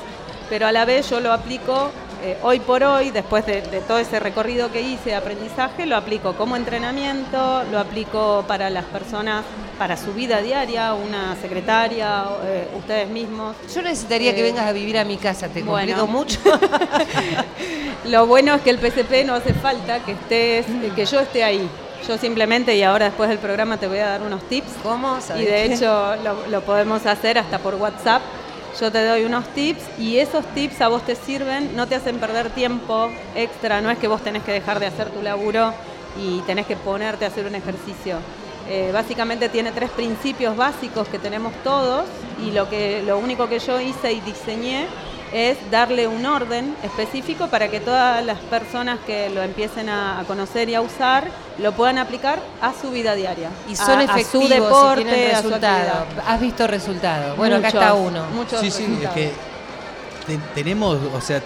[0.49, 1.91] pero a la vez yo lo aplico
[2.25, 5.95] eh, hoy por hoy, después de, de todo ese recorrido que hice de aprendizaje, lo
[5.95, 9.43] aplico como entrenamiento, lo aplico para las personas,
[9.77, 13.55] para su vida diaria, una secretaria, eh, ustedes mismos.
[13.73, 15.95] Yo necesitaría que Eh, vengas a vivir a mi casa, te bueno.
[15.95, 16.39] complico mucho.
[18.05, 20.65] Lo bueno es que el PCP no hace falta que estés,
[20.95, 21.67] que yo esté ahí.
[22.07, 24.73] Yo simplemente, y ahora después del programa te voy a dar unos tips.
[24.83, 25.17] ¿Cómo?
[25.17, 25.73] Y ¿Sabés de qué?
[25.73, 28.21] hecho lo, lo podemos hacer hasta por WhatsApp.
[28.79, 32.19] Yo te doy unos tips y esos tips a vos te sirven, no te hacen
[32.19, 35.73] perder tiempo extra, no es que vos tenés que dejar de hacer tu laburo
[36.21, 38.17] y tenés que ponerte a hacer un ejercicio.
[38.67, 42.03] Eh, básicamente tiene tres principios básicos que tenemos todos
[42.45, 44.87] y lo, que, lo único que yo hice y diseñé
[45.37, 50.23] es darle un orden específico para que todas las personas que lo empiecen a, a
[50.23, 51.27] conocer y a usar
[51.57, 53.49] lo puedan aplicar a su vida diaria.
[53.69, 56.05] Y son a- efectivos a su deporte, y tienen a su resultado.
[56.25, 57.35] Has visto resultados.
[57.35, 58.23] Bueno, acá está uno.
[58.33, 59.33] muchos Sí, sí, es que
[60.25, 61.41] te- tenemos, o sea,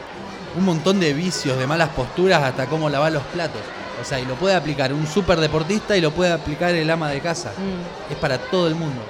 [0.56, 3.62] un montón de vicios, de malas posturas, hasta cómo lavar los platos.
[4.00, 7.10] O sea, y lo puede aplicar un súper deportista y lo puede aplicar el ama
[7.10, 7.50] de casa.
[7.58, 8.14] Mm.
[8.14, 9.02] Es para todo el mundo.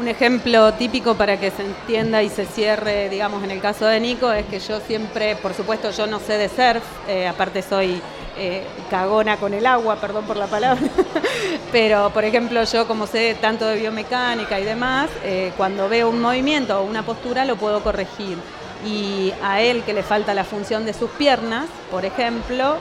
[0.00, 4.00] Un ejemplo típico para que se entienda y se cierre, digamos, en el caso de
[4.00, 8.00] Nico, es que yo siempre, por supuesto, yo no sé de surf, eh, aparte soy
[8.38, 10.80] eh, cagona con el agua, perdón por la palabra,
[11.70, 16.22] pero por ejemplo yo como sé tanto de biomecánica y demás, eh, cuando veo un
[16.22, 18.38] movimiento o una postura lo puedo corregir.
[18.86, 22.78] Y a él que le falta la función de sus piernas, por ejemplo,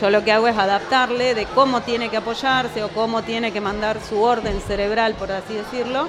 [0.00, 3.60] yo lo que hago es adaptarle de cómo tiene que apoyarse o cómo tiene que
[3.60, 6.08] mandar su orden cerebral, por así decirlo,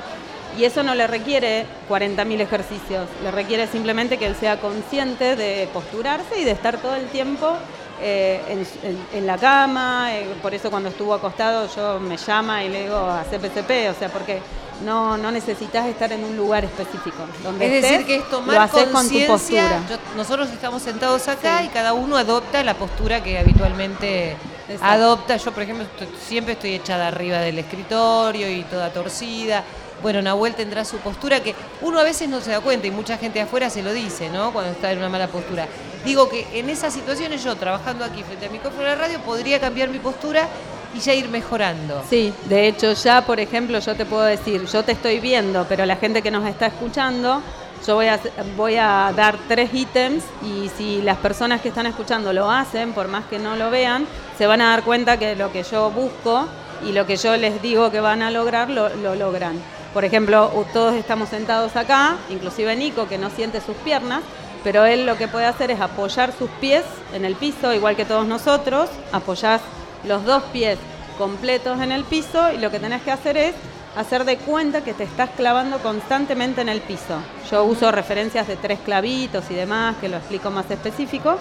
[0.58, 5.68] y eso no le requiere 40.000 ejercicios, le requiere simplemente que él sea consciente de
[5.74, 7.54] posturarse y de estar todo el tiempo
[8.02, 10.10] eh, en, en- en la cama.
[10.16, 13.98] eh, por eso cuando estuvo acostado yo me llama y le digo a CPCP, o
[13.98, 14.40] sea, porque
[14.84, 17.18] no, no necesitas estar en un lugar específico.
[17.44, 19.28] Donde Es decir, que es tomar con conciencia.
[19.28, 19.82] postura.
[19.90, 21.66] Yo- Nosotros estamos sentados acá Sí.
[21.68, 24.32] y cada uno adopta la postura que habitualmente
[24.68, 24.86] Exacto.
[24.86, 25.38] adopta.
[25.38, 29.64] Yo, por ejemplo, estoy- siempre estoy echada arriba del escritorio y toda torcida.
[30.06, 33.18] Bueno, Nahuel tendrá su postura que uno a veces no se da cuenta y mucha
[33.18, 34.54] gente afuera se lo dice, ¿no?
[34.54, 35.68] Cuando está en una mala postura.
[36.06, 39.60] Digo que en esas situaciones yo, trabajando aquí frente al micrófono de la radio, podría
[39.60, 40.48] cambiar mi postura
[40.94, 42.04] y ya ir mejorando.
[42.08, 45.88] Sí, de hecho ya, por ejemplo, yo te puedo decir, yo te estoy viendo, pero
[45.88, 47.42] la gente que nos está escuchando,
[47.88, 48.20] yo voy a,
[48.56, 53.08] voy a dar tres ítems y si las personas que están escuchando lo hacen, por
[53.08, 54.06] más que no lo vean,
[54.38, 56.48] se van a dar cuenta que lo que yo busco
[56.88, 59.60] y lo que yo les digo que van a lograr, lo, lo logran.
[59.96, 64.24] Por ejemplo, todos estamos sentados acá, inclusive Nico, que no siente sus piernas,
[64.62, 66.84] pero él lo que puede hacer es apoyar sus pies
[67.14, 69.62] en el piso, igual que todos nosotros, apoyás
[70.04, 70.78] los dos pies
[71.18, 73.56] completos en el piso y lo que tenés que hacer es
[73.96, 77.22] hacer de cuenta que te estás clavando constantemente en el piso.
[77.50, 81.38] Yo uso referencias de tres clavitos y demás, que lo explico más específico,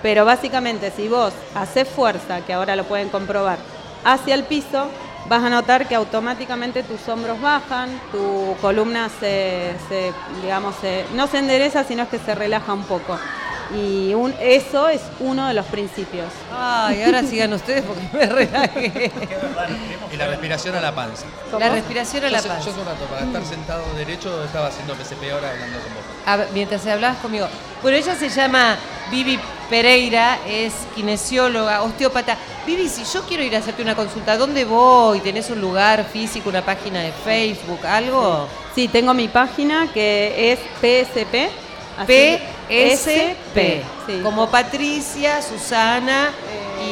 [0.00, 3.58] pero básicamente si vos haces fuerza, que ahora lo pueden comprobar,
[4.04, 4.86] hacia el piso,
[5.28, 10.12] vas a notar que automáticamente tus hombros bajan, tu columna se, se,
[10.42, 13.18] digamos, se- no se endereza, sino que se relaja un poco.
[13.74, 16.26] Y un- eso es uno de los principios.
[16.52, 19.10] Ay, ahora sigan ustedes porque me relajé.
[20.12, 21.24] Y la respiración a la panza.
[21.58, 22.64] La respiración a Yo, la panza.
[22.64, 26.02] yo hace un rato, para estar sentado derecho, estaba haciendo PCP ahora hablando con vos.
[26.26, 27.48] A ver, mientras hablabas conmigo.
[27.82, 28.76] Bueno, ella se llama
[29.10, 29.38] Vivi
[29.68, 32.36] Pereira, es kinesióloga, osteópata.
[32.66, 35.20] Vivi, si yo quiero ir a hacerte una consulta, ¿dónde voy?
[35.20, 38.46] ¿Tenés un lugar físico, una página de Facebook, algo?
[38.76, 41.48] Sí, tengo mi página que es PSP.
[41.98, 42.38] así,
[42.68, 44.20] Sí.
[44.22, 46.30] Como Patricia, Susana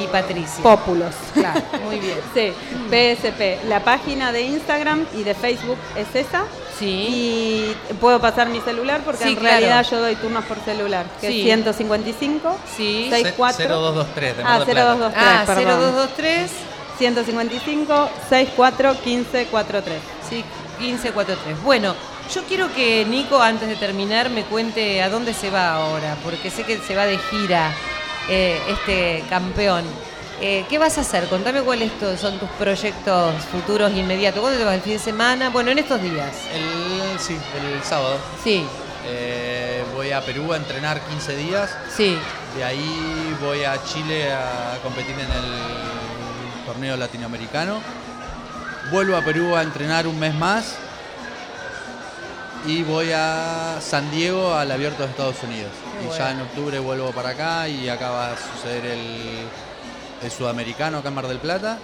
[0.01, 0.63] y Patricia.
[0.63, 1.15] Pópulos.
[1.35, 2.19] Claro, muy bien.
[2.35, 2.53] Sí,
[2.91, 3.65] PSP.
[3.69, 6.45] La página de Instagram y de Facebook es esa.
[6.79, 6.87] Sí.
[6.87, 9.59] Y puedo pasar mi celular porque Sí, en claro.
[9.59, 11.39] realidad yo doy turnos por celular, que Sí.
[11.41, 13.07] es 155 Sí.
[13.11, 14.95] 64 0223 de Ah, Mar del Plata.
[14.95, 15.65] 0223, Ah, perdón.
[15.81, 16.51] 0223,
[16.99, 19.99] 155 64 15 43.
[20.29, 20.45] sí,
[20.81, 21.63] 1543.
[21.63, 21.95] Bueno,
[22.33, 26.51] Yo quiero que Nico, antes de terminar, me cuente a dónde se va ahora, porque
[26.51, 27.73] sé que se va de gira
[28.29, 29.85] eh, este campeón.
[30.41, 31.29] Eh, ¿Qué vas a hacer?
[31.29, 34.41] Contame cuáles son tus proyectos futuros inmediatos.
[34.41, 34.75] ¿Cuándo te vas?
[34.75, 35.51] ¿El fin de semana?
[35.51, 36.35] Bueno, en estos días.
[36.53, 38.17] El, sí, el sábado.
[38.43, 38.67] Sí,
[39.07, 41.71] Eh, voy a Perú a entrenar 15 días.
[41.95, 42.19] sí.
[42.57, 47.81] De ahí voy a Chile a competir en el torneo latinoamericano.
[48.93, 50.77] Vuelvo a Perú a entrenar un mes más.
[52.67, 55.71] Y voy a San Diego al abierto de Estados Unidos.
[56.01, 56.19] Y bueno.
[56.19, 59.47] ya en octubre vuelvo para acá y acá va a suceder el,
[60.23, 61.79] el sudamericano acá en Mar del Plata.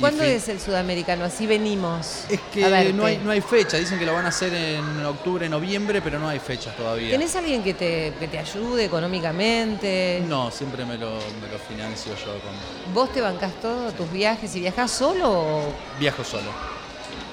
[0.00, 1.24] ¿Cuándo es el sudamericano?
[1.24, 2.24] Así venimos.
[2.28, 5.48] Es que no hay, no hay fecha, dicen que lo van a hacer en octubre,
[5.48, 7.10] noviembre, pero no hay fechas todavía.
[7.10, 10.22] ¿Tenés alguien que te, que te ayude económicamente?
[10.26, 14.54] No, siempre me lo, me lo financio yo con ¿Vos te bancás todo, tus viajes
[14.56, 15.62] y viajás solo o
[16.00, 16.50] viajo solo.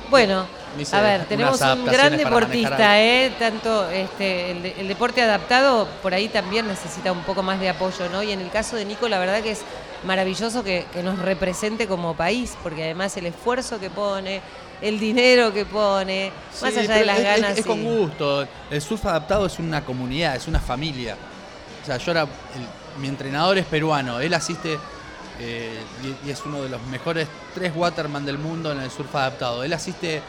[0.10, 0.46] Bueno,
[0.94, 3.02] A ver, tenemos un gran deportista.
[3.02, 3.34] ¿eh?
[3.40, 7.70] Tanto este, el, de- el deporte adaptado por ahí también necesita un poco más de
[7.70, 8.22] apoyo, ¿no?
[8.24, 9.62] Y en el caso de Nico, la verdad que es
[10.06, 14.42] maravilloso que, que nos represente como país, porque además el esfuerzo que pone,
[14.82, 17.58] el dinero que pone, más allá de las es- es- ganas.
[17.58, 18.48] Es, con y- gusto.
[18.70, 21.16] El surf adaptado es una comunidad, es una familia.
[21.84, 22.22] O sea, yo era.
[22.22, 24.78] el- mi entrenador es peruano, él asiste.
[25.42, 29.16] eh, y, y es uno de los mejores tres waterman del mundo en el surf
[29.16, 29.64] adaptado.
[29.64, 30.22] Él asiste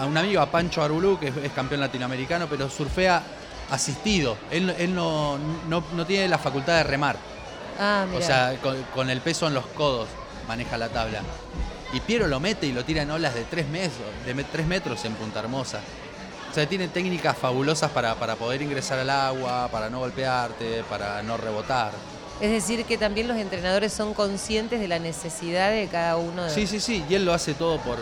[0.00, 3.22] a un amigo, a Pancho Arulú, que es, es campeón latinoamericano, pero surfea
[3.70, 4.36] asistido.
[4.50, 5.38] Él, él no,
[5.68, 7.16] no- no tiene la facultad de remar.
[7.78, 10.08] Ah, O sea, con, con el peso en los codos
[10.48, 11.20] maneja la tabla.
[11.92, 14.66] Y Piero lo mete y lo tira en olas de 3 metros, de me- tres
[14.66, 15.80] metros en Punta Hermosa.
[16.50, 21.22] O sea, tiene técnicas fabulosas para, para poder ingresar al agua, para no golpearte, para
[21.22, 21.92] no rebotar.
[22.40, 26.50] Es decir, que también los entrenadores son conscientes de la necesidad de cada uno de
[26.50, 27.04] Sí, sí, sí.
[27.08, 27.98] Y él lo hace todo por,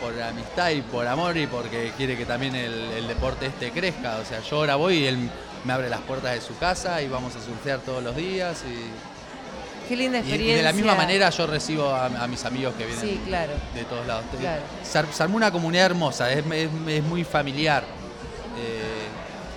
[0.00, 4.16] por amistad y por amor y porque quiere que también el, el deporte este crezca.
[4.16, 5.30] O sea, yo ahora voy y él
[5.64, 8.62] me abre las puertas de su casa y vamos a surfear todos los días.
[8.68, 10.54] Y, Qué linda y- experiencia.
[10.54, 13.52] y de la misma manera yo recibo a, a mis amigos que vienen Sí, claro.
[13.74, 14.24] de todos lados.
[14.38, 14.62] Claro.
[14.84, 17.82] Se, ar- se armó una comunidad hermosa, es, es- es muy familiar.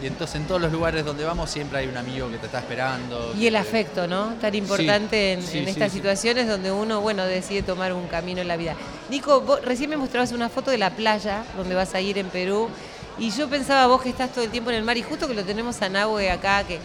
[0.03, 2.59] Y entonces en todos los lugares donde vamos siempre hay un amigo que te está
[2.59, 3.33] esperando.
[3.39, 4.33] Y el afecto, ¿no?
[4.41, 5.99] Tan importante en, sí, en sí, estas sí.
[5.99, 8.75] situaciones donde uno, bueno, decide tomar un camino en la vida.
[9.09, 12.27] Nico, vos recién me mostrabas una foto de la playa donde vas a ir en
[12.27, 12.67] Perú
[13.17, 15.33] y yo pensaba vos que estás todo el tiempo en el mar y justo que
[15.35, 16.79] lo tenemos a Nahue acá, que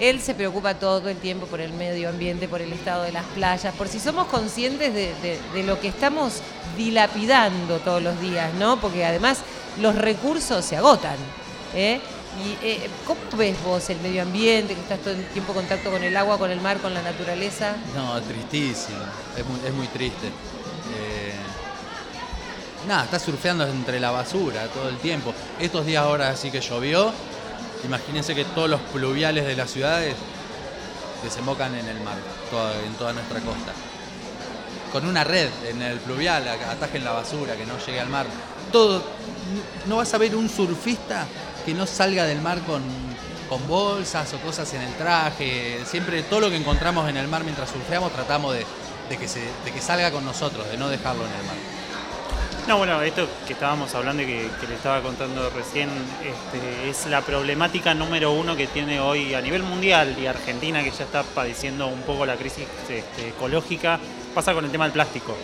[0.00, 3.24] él se preocupa todo el tiempo por el medio ambiente, por el estado de las
[3.26, 6.40] playas, por si somos conscientes de, de- de lo que estamos
[6.76, 8.80] dilapidando todos los días, ¿no?
[8.80, 9.38] Porque además
[9.80, 11.16] los recursos se agotan.
[11.76, 12.00] ¿eh?
[12.42, 15.90] Y, eh, ¿Cómo ves vos el medio ambiente, que estás todo el tiempo en contacto
[15.90, 17.76] con el agua, con el mar, con la naturaleza?
[17.94, 18.98] No, tristísimo,
[19.36, 20.26] es muy, es muy triste.
[20.26, 21.32] Eh,
[22.88, 25.32] nada, estás surfeando entre la basura todo el tiempo.
[25.60, 27.12] Estos días ahora así que llovió,
[27.84, 30.16] imagínense que todos los pluviales de las ciudades
[31.22, 32.16] desembocan en el mar,
[32.84, 33.72] en toda nuestra costa.
[34.92, 38.26] Con una red en el pluvial, atajen la basura, que no llegue al mar.
[38.70, 39.02] Todo,
[39.86, 41.26] no vas a ver un surfista
[41.64, 42.82] que no salga del mar con,
[43.48, 45.80] con bolsas o cosas en el traje.
[45.86, 48.64] Siempre todo lo que encontramos en el mar mientras surfeamos tratamos de,
[49.08, 51.56] de que, se, de que salga con nosotros, de no dejarlo en el mar.
[52.66, 55.90] No, bueno, esto que estábamos hablando y que, que le estaba contando recién
[56.22, 60.90] este, es la problemática número uno que tiene hoy a nivel mundial y Argentina, que
[60.90, 64.00] ya está padeciendo un poco la crisis este, ecológica,
[64.34, 65.36] pasa con el tema del plástico.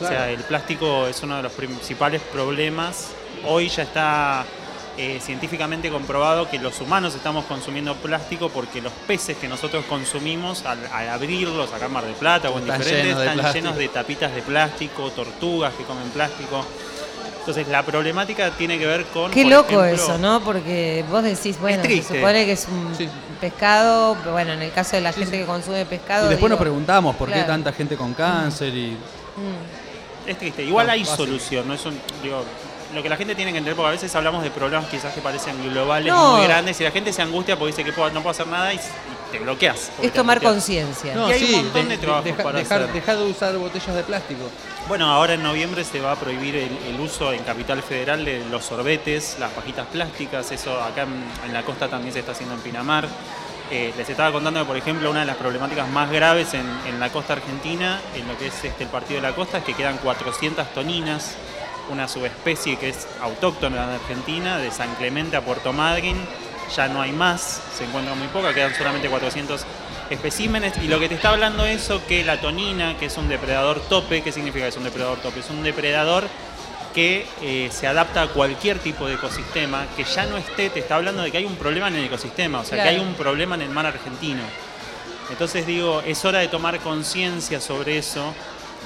[0.00, 3.08] O sea, el plástico es uno de los principales problemas.
[3.46, 4.44] Hoy ya está
[5.00, 10.64] eh, científicamente comprobado que los humanos estamos consumiendo plástico porque los peces que nosotros consumimos
[10.66, 13.38] al, al abrirlos acá en Mar del Plata o en Están diferentes llenos de están
[13.38, 13.64] plástico.
[13.64, 16.64] llenos de tapitas de plástico, tortugas que comen plástico.
[17.38, 19.30] Entonces la problemática tiene que ver con...
[19.30, 20.40] Qué por loco ejemplo, eso, ¿no?
[20.40, 23.08] Porque vos decís, bueno, se supone que es un Sí.
[23.40, 26.26] pescado, pero bueno, en el caso de la gente que consume pescado...
[26.26, 30.62] Y después nos preguntamos por qué tanta gente con cáncer y mm, Es triste.
[30.64, 31.16] Igual No, hay fácil.
[31.24, 31.98] solución, no es un...
[32.22, 32.44] Digo,
[32.94, 35.20] lo que la gente tiene que entender, porque a veces hablamos de problemas quizás que
[35.20, 36.36] parecen globales, No.
[36.36, 38.72] muy grandes, y la gente se angustia porque dice que puedo- no puedo hacer nada
[38.72, 38.80] y, y
[39.32, 39.90] te bloqueas.
[40.00, 41.14] es tomar conciencia.
[41.28, 42.94] Y hay un montón de trabajos deja- para dejar, hacer.
[42.94, 44.48] dejar de usar botellas de plástico.
[44.88, 48.42] Bueno, ahora en noviembre se va a prohibir el, el uso en Capital Federal de
[48.50, 52.54] los sorbetes, las pajitas plásticas, eso acá en, en la costa también se está haciendo
[52.54, 53.06] en Pinamar.
[53.70, 56.98] Eh, les estaba contando que, por ejemplo, una de las problemáticas más graves en, en
[56.98, 59.74] la costa argentina, en lo que es este, el partido de la costa, es que
[59.74, 61.34] quedan 400 toninas,
[61.90, 66.16] una subespecie que es autóctona de Argentina, de San Clemente a Puerto Madryn.
[66.74, 69.64] Ya no hay más, se encuentran muy pocas, quedan solamente 400
[70.10, 70.74] especímenes.
[70.82, 74.22] Y lo que te está hablando eso, que la tonina, que es un depredador tope,
[74.22, 75.40] ¿qué significa que es un depredador tope?
[75.40, 76.24] Es un depredador
[76.94, 80.96] que eh, se adapta a cualquier tipo de ecosistema, que ya no esté, te está
[80.96, 83.54] hablando de que hay un problema en el ecosistema, o sea, que hay un problema
[83.54, 84.42] en el mar argentino.
[85.30, 88.34] Entonces digo, es hora de tomar conciencia sobre eso,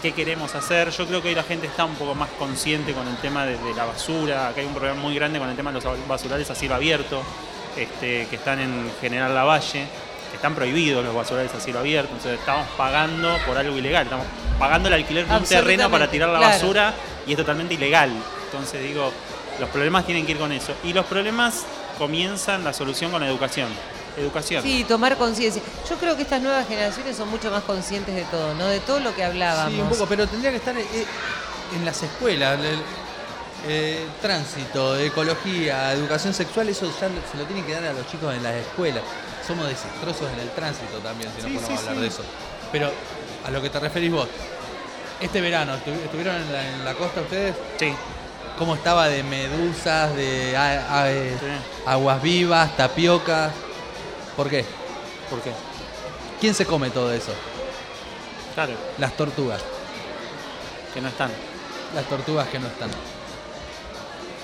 [0.02, 0.90] qué queremos hacer.
[0.90, 3.56] Yo creo que hoy la gente está un poco más consciente con el tema de,
[3.56, 6.50] de la basura, acá hay un problema muy grande con el tema de los basurales
[6.50, 7.22] a cielo abierto,
[7.76, 9.86] este, que están en General Lavalle,
[10.30, 14.26] que están prohibidos los basurales a cielo abierto, entonces estamos pagando por algo ilegal, estamos
[14.58, 16.52] pagando el alquiler de un terreno para tirar la claro.
[16.52, 16.94] basura
[17.26, 18.10] y es totalmente ilegal.
[18.46, 19.12] Entonces digo,
[19.60, 20.74] los problemas tienen que ir con eso.
[20.82, 21.64] Y los problemas
[21.96, 23.68] comienzan la solución con la educación.
[24.16, 24.62] Educación.
[24.62, 25.62] Sí, tomar conciencia.
[25.88, 28.66] Yo creo que estas nuevas generaciones son mucho más conscientes de todo, ¿no?
[28.66, 29.72] De todo lo que hablábamos.
[29.72, 30.84] Sí, un poco, pero tendría que estar eh,
[31.74, 32.58] en las escuelas.
[32.60, 32.82] el-
[33.64, 38.34] eh, tránsito, ecología, educación sexual, eso ya se lo tienen que dar a los chicos
[38.34, 39.04] en las escuelas.
[39.46, 42.00] Somos desastrosos en el tránsito también, si Sí, no podemos sí, hablar sí.
[42.00, 42.22] de eso.
[42.72, 42.90] Pero
[43.46, 44.26] a lo que te referís vos,
[45.20, 47.54] este verano, ¿estu- ¿estuvieron en la, en la costa ustedes?
[47.78, 47.94] Sí.
[48.58, 51.46] ¿Cómo estaba de medusas, de a- a- eh, Sí.
[51.86, 53.52] aguas vivas, tapiocas?
[54.36, 54.64] ¿Por qué?
[55.30, 55.52] ¿Por qué?
[56.40, 57.32] ¿Quién se come todo eso?
[58.54, 59.62] Claro, Las tortugas.
[60.92, 61.30] que no están.
[61.94, 62.90] Las tortugas que no están.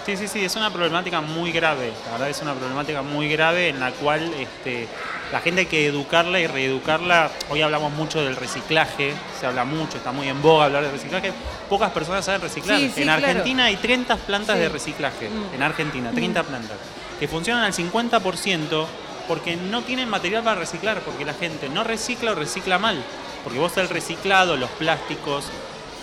[0.06, 1.92] Sí, sí, sí, es una problemática muy grave.
[2.06, 4.88] La verdad es una problemática muy grave en la cual este,
[5.30, 7.30] la gente hay que educarla y reeducarla.
[7.50, 11.32] Hoy hablamos mucho del reciclaje, se habla mucho, está muy en boga hablar de reciclaje.
[11.68, 12.78] Pocas personas saben reciclar.
[12.78, 13.26] Sí, sí, en claro.
[13.26, 14.62] Argentina hay 30 plantas Sí.
[14.62, 15.28] de reciclaje.
[15.28, 15.54] Mm.
[15.56, 16.78] En Argentina, 30 plantas.
[17.20, 18.86] Que funcionan al 50%
[19.28, 22.96] porque no tienen material para reciclar, porque la gente no recicla o recicla mal.
[23.44, 25.44] Porque vos el reciclado, los plásticos,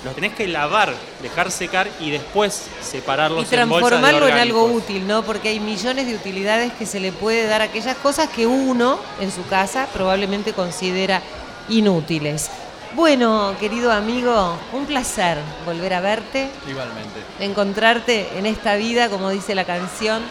[0.06, 4.38] los tenés que lavar, dejar secar y después separarlos y en bolsas de transformarlo en
[4.38, 5.24] algo útil, ¿no?
[5.24, 9.00] Porque hay millones de utilidades que se le puede dar a aquellas cosas que uno
[9.20, 11.22] en su casa probablemente considera
[11.68, 12.52] inútiles.
[12.94, 17.20] Bueno, querido amigo, un placer volver a verte, Igualmente.
[17.42, 20.22] encontrarte en esta vida, como dice la canción.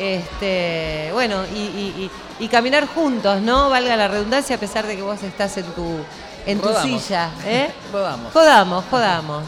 [0.00, 3.68] Este, bueno, y, y- y- y caminar juntos, ¿no?
[3.68, 5.98] Valga la redundancia, a pesar de que vos estás en tu,
[6.46, 7.30] en tu silla.
[7.44, 7.70] ¿eh?
[7.92, 8.32] Rodamos.
[8.32, 9.42] Jodamos, jodamos.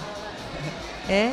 [1.08, 1.32] ¿Eh?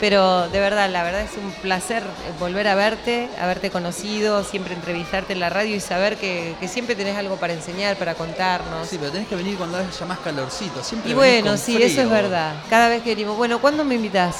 [0.00, 2.02] Pero de verdad, la verdad es un placer
[2.40, 6.96] volver a verte, haberte conocido, siempre entrevistarte en la radio y saber que, que siempre
[6.96, 8.88] tenés algo para enseñar, para contarnos.
[8.88, 10.82] Sí, pero tenés que venir cuando haya más calorcito.
[10.82, 11.86] Siempre y bueno, con sí, frío.
[11.86, 12.52] eso es verdad.
[12.68, 13.36] Cada vez que venimos.
[13.36, 14.38] Bueno, ¿cuándo me invitas?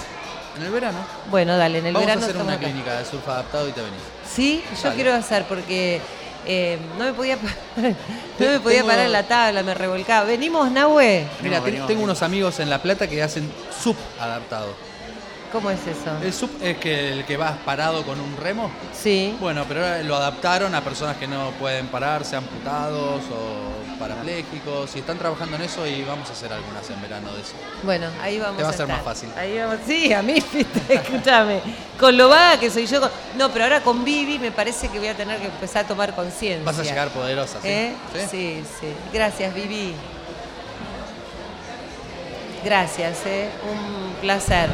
[0.57, 0.99] En el verano.
[1.31, 2.65] Bueno, dale, en el Vamos verano a hacer una acá.
[2.67, 4.01] clínica de surf adaptado y te venís.
[4.31, 4.95] Sí, yo Dale.
[4.95, 6.01] quiero hacer porque
[6.47, 7.57] eh, no me podía parar,
[8.39, 10.25] no me podía Tengo- parar en la tabla, me revolcaba.
[10.27, 11.27] Venimos, Nahue.
[11.43, 13.51] Mira, tengo unos amigos en La Plata que hacen
[13.83, 14.75] sub adaptado.
[15.53, 16.11] ¿Cómo es eso?
[16.23, 18.71] El sub es que el que vas parado con un remo.
[18.99, 19.37] Sí.
[19.39, 24.97] Bueno, pero ahora lo adaptaron a personas que no pueden pararse, amputados o parapléjicos.
[24.97, 27.53] Y están trabajando en eso y vamos a hacer algunas en verano de eso.
[27.83, 28.97] Bueno, ahí vamos Te va a ser estar.
[28.97, 29.29] más fácil.
[29.37, 29.77] Ahí vamos.
[29.87, 30.43] Sí, a mí,
[30.89, 31.61] escúchame.
[32.01, 33.01] Con lo vaga que soy yo.
[33.01, 35.89] con- No, pero ahora con Vivi me parece que voy a tener que empezar a
[35.89, 36.65] tomar conciencia.
[36.65, 37.69] Vas a llegar poderosa, ¿sí?
[37.69, 37.95] ¿Eh?
[38.31, 38.87] Sí, sí.
[39.13, 39.93] Gracias, Vivi.
[42.65, 43.49] Gracias, ¿eh?
[43.71, 44.71] Un placer.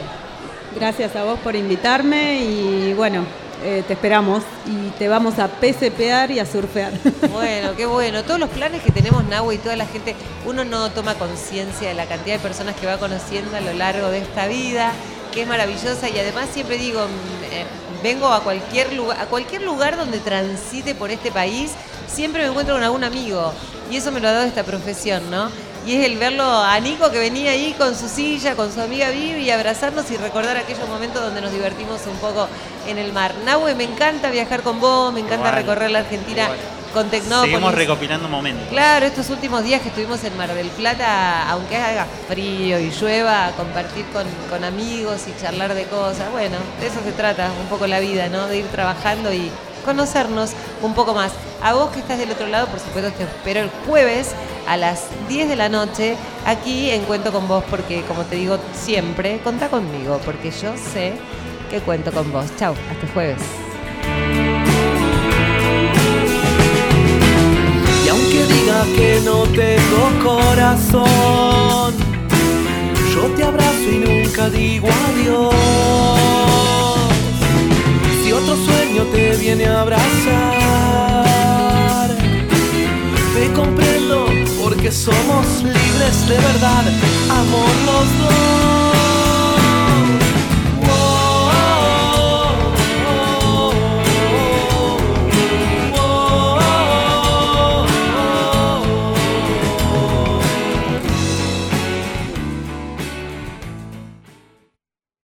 [0.78, 3.24] Gracias a vos por invitarme y bueno,
[3.64, 6.92] eh, te esperamos y te vamos a PCPear y a surfear.
[7.32, 8.22] Bueno, qué bueno.
[8.22, 10.14] Todos los planes que tenemos, Nahue, y toda la gente,
[10.46, 14.08] uno no toma conciencia de la cantidad de personas que va conociendo a lo largo
[14.10, 14.92] de esta vida,
[15.32, 17.64] que es maravillosa y además siempre digo, mm, eh,
[18.04, 21.72] vengo a cualquier lugar, a cualquier lugar donde transite por este país,
[22.06, 23.52] siempre me encuentro con algún amigo
[23.90, 25.50] y eso me lo ha dado esta profesión, ¿no?
[25.88, 29.08] Y es el verlo a Nico que venía ahí con su silla, con su amiga
[29.08, 32.46] Vivi y abrazarnos y recordar aquellos momentos donde nos divertimos un poco
[32.86, 33.34] en el mar.
[33.46, 36.58] Nahue, me encanta viajar con vos, me encanta Igual, recorrer la Argentina igual.
[36.92, 37.52] con Tecnópolis.
[37.52, 38.68] Seguimos recopilando momentos.
[38.68, 43.52] Claro, estos últimos días que estuvimos en Mar del Plata, aunque haga frío y llueva,
[43.56, 46.30] compartir con, con amigos y charlar de cosas.
[46.32, 48.46] Bueno, de eso se trata un poco la vida, ¿no?
[48.46, 49.50] De ir trabajando y
[49.88, 50.50] conocernos
[50.82, 51.32] un poco más.
[51.62, 54.32] A vos que estás del otro lado, por supuesto, te espero el jueves
[54.66, 56.14] a las 10 de la noche
[56.44, 61.14] aquí en Cuento con Vos, porque como te digo siempre, contá conmigo, porque yo sé
[61.70, 62.44] que cuento con vos.
[62.58, 63.40] Chau, hasta el jueves.
[68.04, 71.94] Y aunque diga que no tengo corazón,
[73.14, 76.87] yo te abrazo y nunca digo adiós.
[78.40, 80.06] Otro sueño te viene a abrazar,
[83.34, 84.26] te comprendo
[84.62, 86.84] porque somos libres de verdad,
[87.30, 88.87] amor los dos.